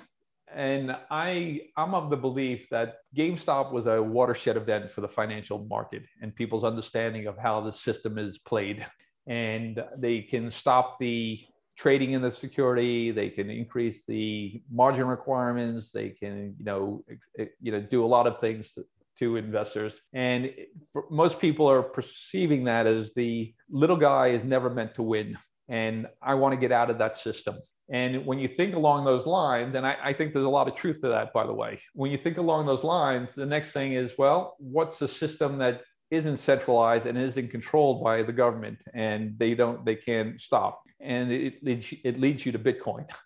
[0.57, 5.67] and I I'm of the belief that GameStop was a watershed event for the financial
[5.69, 8.85] market and people's understanding of how the system is played.
[9.27, 11.45] And they can stop the
[11.77, 13.11] trading in the security.
[13.11, 15.93] They can increase the margin requirements.
[15.93, 17.05] They can you know
[17.61, 18.85] you know do a lot of things to,
[19.19, 20.01] to investors.
[20.15, 20.55] And
[21.11, 25.37] most people are perceiving that as the little guy is never meant to win.
[25.69, 27.59] And I want to get out of that system.
[27.89, 30.75] And when you think along those lines, and I, I, think there's a lot of
[30.75, 33.93] truth to that, by the way, when you think along those lines, the next thing
[33.93, 39.39] is, well, what's a system that isn't centralized and isn't controlled by the government and
[39.39, 40.83] they don't, they can't stop.
[41.01, 43.07] And it, it, leads you to Bitcoin.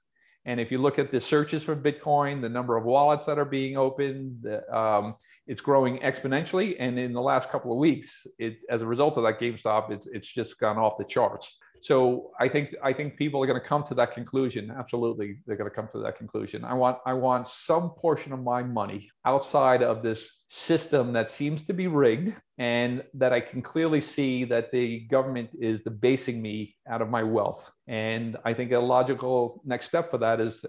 [0.47, 3.45] And if you look at the searches for Bitcoin, the number of wallets that are
[3.45, 5.15] being opened, um,
[5.47, 6.77] it's growing exponentially.
[6.79, 10.07] And in the last couple of weeks, it, as a result of that GameStop, it's,
[10.11, 11.59] it's just gone off the charts.
[11.83, 14.71] So I think I think people are going to come to that conclusion.
[14.77, 16.65] Absolutely, they're going to come to that conclusion.
[16.65, 21.65] I want I want some portion of my money outside of this system that seems
[21.65, 26.77] to be rigged, and that I can clearly see that the government is debasing me
[26.89, 27.71] out of my wealth.
[27.87, 30.65] And I think a logical next step for that is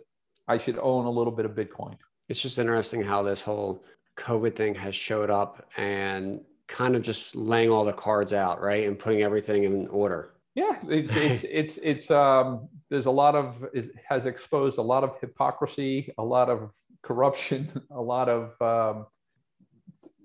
[0.47, 1.97] I should own a little bit of Bitcoin.
[2.30, 3.84] It's just interesting how this whole
[4.18, 8.88] COVID thing has showed up and kind of just laying all the cards out, right,
[8.88, 10.34] and putting everything in order.
[10.56, 15.04] Yeah, it's it's it's, it's um, there's a lot of it has exposed a lot
[15.04, 16.72] of hypocrisy, a lot of
[17.04, 19.06] corruption, a lot of um,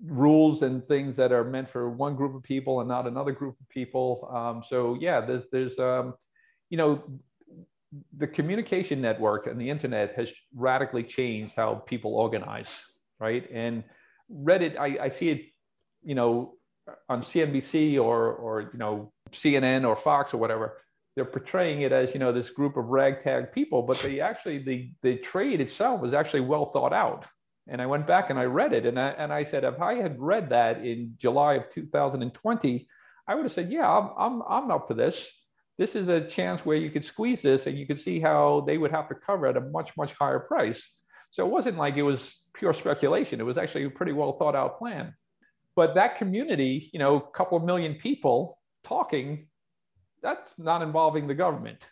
[0.05, 3.57] rules and things that are meant for one group of people and not another group
[3.61, 4.29] of people.
[4.35, 6.14] Um, so yeah, there's there's um,
[6.70, 7.03] you know
[8.16, 12.85] the communication network and the internet has radically changed how people organize,
[13.20, 13.49] right?
[13.53, 13.85] And
[14.31, 15.47] Reddit, I, I see it,
[16.03, 16.55] you know,
[17.09, 20.79] on CNBC or or you know CNN or Fox or whatever,
[21.16, 24.93] they're portraying it as you know this group of ragtag people, but they actually the
[25.03, 27.24] the trade itself was actually well thought out.
[27.68, 29.95] And I went back and I read it, and I and I said, if I
[29.95, 32.87] had read that in July of 2020,
[33.27, 35.33] I would have said, yeah, I'm I'm I'm up for this.
[35.79, 38.79] This is a chance where you could squeeze this, and you could see how they
[38.79, 40.93] would have to cover at a much much higher price.
[41.31, 43.41] So it wasn't like it was pure speculation.
[43.41, 45.14] It was actually a pretty well thought out plan.
[45.74, 49.49] But that community, you know, a couple of million people talking,
[50.22, 51.87] that's not involving the government.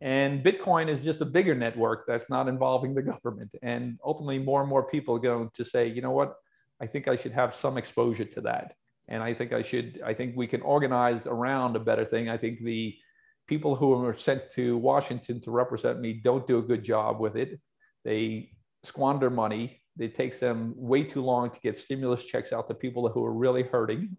[0.00, 3.54] And Bitcoin is just a bigger network that's not involving the government.
[3.62, 6.36] And ultimately, more and more people are going to say, you know what,
[6.80, 8.74] I think I should have some exposure to that.
[9.08, 12.28] And I think I should, I think we can organize around a better thing.
[12.28, 12.96] I think the
[13.46, 17.36] people who are sent to Washington to represent me don't do a good job with
[17.36, 17.60] it.
[18.04, 18.50] They
[18.82, 19.80] squander money.
[19.98, 23.32] It takes them way too long to get stimulus checks out to people who are
[23.32, 24.16] really hurting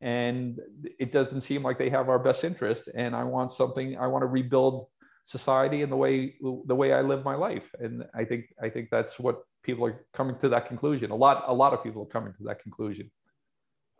[0.00, 0.58] and
[0.98, 2.88] it doesn't seem like they have our best interest.
[2.94, 4.86] And i want something i want to rebuild
[5.26, 6.34] society and the way
[6.66, 7.68] the way i live my life.
[7.78, 11.10] And i think i think that's what people are coming to that conclusion.
[11.10, 13.10] A lot a lot of people are coming to that conclusion.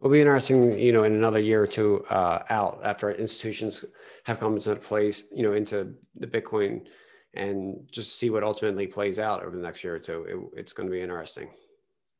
[0.01, 3.85] It'll be interesting, you know, in another year or two uh, out after institutions
[4.25, 6.87] have come into place, you know, into the Bitcoin
[7.35, 10.51] and just see what ultimately plays out over the next year or two.
[10.55, 11.51] It, it's going to be interesting.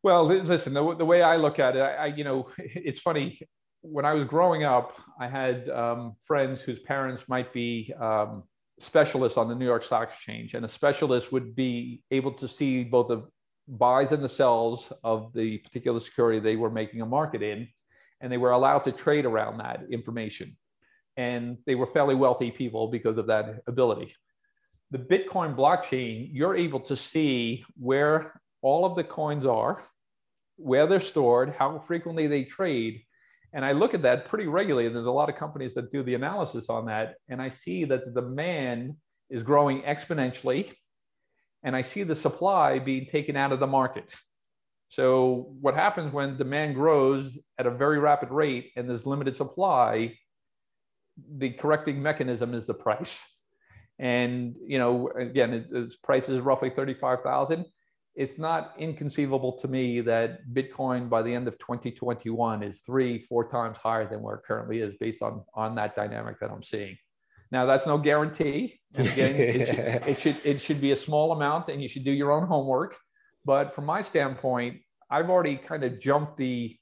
[0.03, 3.41] Well, listen, the, the way I look at it, I, I, you know, it's funny
[3.83, 8.45] when I was growing up, I had um, friends whose parents might be um,
[8.79, 12.85] specialists on the New York Stock Exchange, and a specialist would be able to see
[12.85, 13.27] both the
[13.69, 17.69] buys and the sells of the particular security they were making a market in,
[18.21, 20.57] and they were allowed to trade around that information.
[21.17, 24.15] And they were fairly wealthy people because of that ability.
[24.91, 29.83] The Bitcoin blockchain, you're able to see where all of the coins are,
[30.57, 33.03] where they're stored, how frequently they trade,
[33.53, 34.87] and I look at that pretty regularly.
[34.87, 37.15] And there's a lot of companies that do the analysis on that.
[37.29, 38.97] And I see that the demand
[39.29, 40.73] is growing exponentially.
[41.63, 44.15] And I see the supply being taken out of the market.
[44.89, 50.15] So, what happens when demand grows at a very rapid rate and there's limited supply?
[51.37, 53.25] the correcting mechanism is the price.
[53.99, 57.67] And you know, again, it, its price is roughly thirty-five thousand.
[58.15, 63.49] It's not inconceivable to me that Bitcoin by the end of 2021 is three, four
[63.49, 66.97] times higher than where it currently is, based on on that dynamic that I'm seeing.
[67.53, 68.81] Now, that's no guarantee.
[68.95, 72.13] Again, it, should, it should it should be a small amount, and you should do
[72.13, 72.97] your own homework.
[73.45, 74.81] But from my standpoint,
[75.11, 76.77] I've already kind of jumped the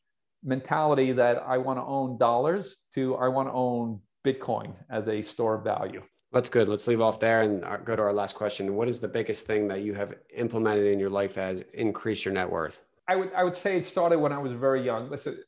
[0.45, 5.22] mentality that I want to own dollars to I want to own Bitcoin as a
[5.22, 6.03] store of value.
[6.33, 6.68] That's good.
[6.68, 8.74] Let's leave off there and uh, go to our last question.
[8.74, 12.35] What is the biggest thing that you have implemented in your life as increase your
[12.35, 12.83] net worth?
[13.09, 15.11] I would I would say it started when I was very young.
[15.11, 15.39] Listen,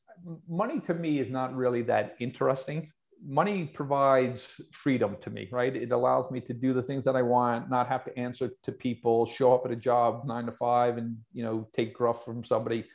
[0.49, 2.91] money to me is not really that interesting.
[3.23, 5.77] Money provides freedom to me, right?
[5.77, 8.73] It allows me to do the things that I want, not have to answer to
[8.73, 12.43] people, show up at a job nine to five, and you know take gruff from
[12.43, 12.87] somebody.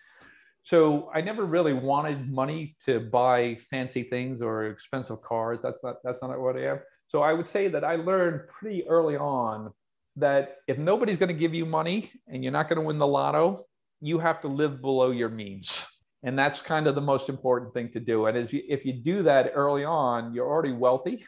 [0.64, 5.60] So I never really wanted money to buy fancy things or expensive cars.
[5.62, 6.80] That's not that's not what I am.
[7.16, 9.72] So I would say that I learned pretty early on
[10.18, 13.08] that if nobody's going to give you money and you're not going to win the
[13.08, 13.64] lotto,
[14.02, 15.86] you have to live below your means.
[16.24, 18.26] And that's kind of the most important thing to do.
[18.26, 21.26] And you, if you do that early on, you're already wealthy,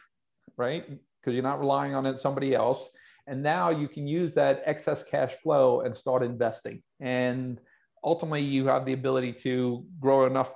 [0.58, 0.84] right?
[0.86, 2.90] Because you're not relying on somebody else.
[3.26, 6.82] And now you can use that excess cash flow and start investing.
[7.00, 7.58] And
[8.04, 10.52] ultimately, you have the ability to grow enough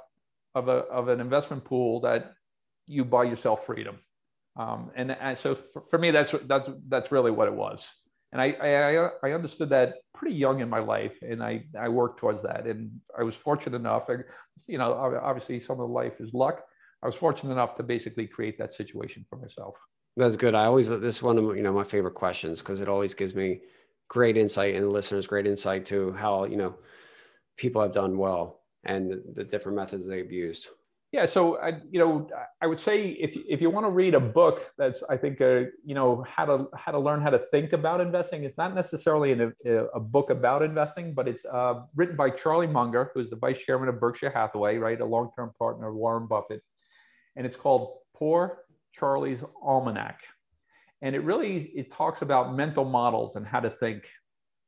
[0.54, 2.34] of, a, of an investment pool that
[2.86, 3.98] you buy yourself freedom.
[4.56, 7.90] Um, and, so for, for, me, that's that's that's really what it was.
[8.32, 12.18] And I, I I understood that pretty young in my life, and I I worked
[12.18, 12.66] towards that.
[12.66, 14.08] And I was fortunate enough,
[14.66, 16.62] you know, obviously some of life is luck.
[17.02, 19.74] I was fortunate enough to basically create that situation for myself.
[20.16, 20.54] That's good.
[20.54, 23.34] I always this is one of you know my favorite questions because it always gives
[23.34, 23.60] me
[24.08, 26.74] great insight and listeners great insight to how you know
[27.56, 30.68] people have done well and the different methods they've used.
[31.12, 32.26] Yeah, so I, you know,
[32.62, 35.64] I would say if if you want to read a book that's, I think, uh,
[35.84, 38.44] you know, how to how to learn how to think about investing.
[38.44, 43.10] It's not necessarily a, a book about investing, but it's uh, written by Charlie Munger,
[43.12, 46.62] who's the vice chairman of Berkshire Hathaway, right, a long term partner of Warren Buffett,
[47.36, 48.60] and it's called Poor
[48.98, 50.16] Charlie's Almanack,
[51.02, 54.04] and it really it talks about mental models and how to think.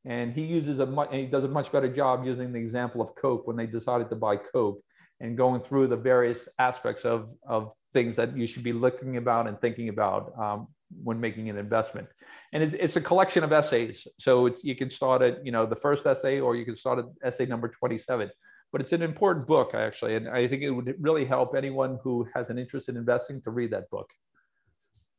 [0.05, 3.15] And he uses a much, he does a much better job using the example of
[3.15, 4.83] Coke when they decided to buy Coke
[5.25, 9.47] and going through the various aspects of, of things that you should be looking about
[9.49, 10.69] and thinking about um,
[11.03, 12.07] when making an investment.
[12.53, 14.07] And it's, it's a collection of essays.
[14.21, 17.07] So you can start at, you know, the first essay, or you can start at
[17.25, 18.31] essay number 27.
[18.71, 20.17] But it's an important book, actually.
[20.17, 23.51] And I think it would really help anyone who has an interest in investing to
[23.51, 24.11] read that book.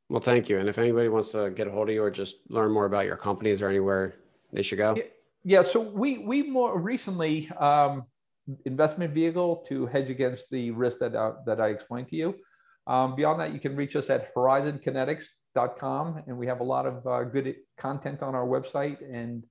[0.07, 0.59] Well, thank you.
[0.59, 3.07] And if anybody wants to get a hold of you or just learn more about
[3.07, 4.13] your companies or anywhere
[4.53, 4.95] they should go.
[5.43, 5.63] Yeah.
[5.63, 8.05] So we, we more recently, um,
[8.65, 12.35] investment vehicle to hedge against the risk that, uh, that I explained to you.
[12.87, 17.05] Um, beyond that, you can reach us at horizonkinetics.com, and we have a lot of
[17.07, 19.43] uh, good content on our website, and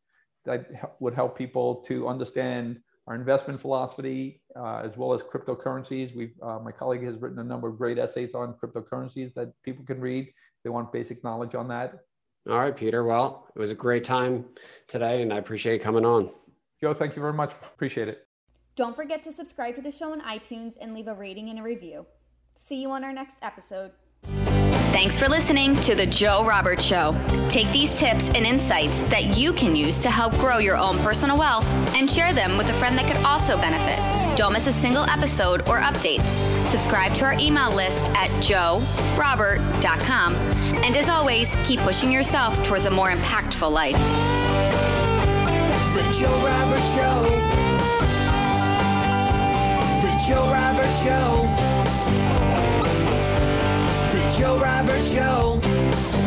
[0.45, 0.67] that
[1.01, 6.15] would help people to understand our investment philosophy uh, as well as cryptocurrencies.
[6.17, 9.85] we uh, my colleague has written a number of great essays on cryptocurrencies that people
[9.85, 10.27] can read.
[10.27, 10.35] If
[10.65, 11.99] they want basic knowledge on that.
[12.49, 13.05] All right, Peter.
[13.05, 14.45] Well, it was a great time
[14.87, 16.31] today, and I appreciate you coming on.
[16.81, 17.53] Joe, thank you very much.
[17.75, 18.27] Appreciate it.
[18.77, 21.63] Don't forget to subscribe to the show on iTunes and leave a rating and a
[21.63, 22.07] review.
[22.57, 23.93] See you on our next episode.
[24.25, 27.15] Thanks for listening to The Joe Roberts Show.
[27.49, 31.37] Take these tips and insights that you can use to help grow your own personal
[31.37, 33.99] wealth and share them with a friend that could also benefit.
[34.37, 36.29] Don't miss a single episode or updates.
[36.69, 40.35] Subscribe to our email list at joerobert.com.
[40.35, 43.99] And as always, keep pushing yourself towards a more impactful life.
[45.95, 47.64] The Joe Roberts Show.
[50.27, 51.47] Joe Roberts Show.
[54.11, 56.24] The Joe Roberts Show.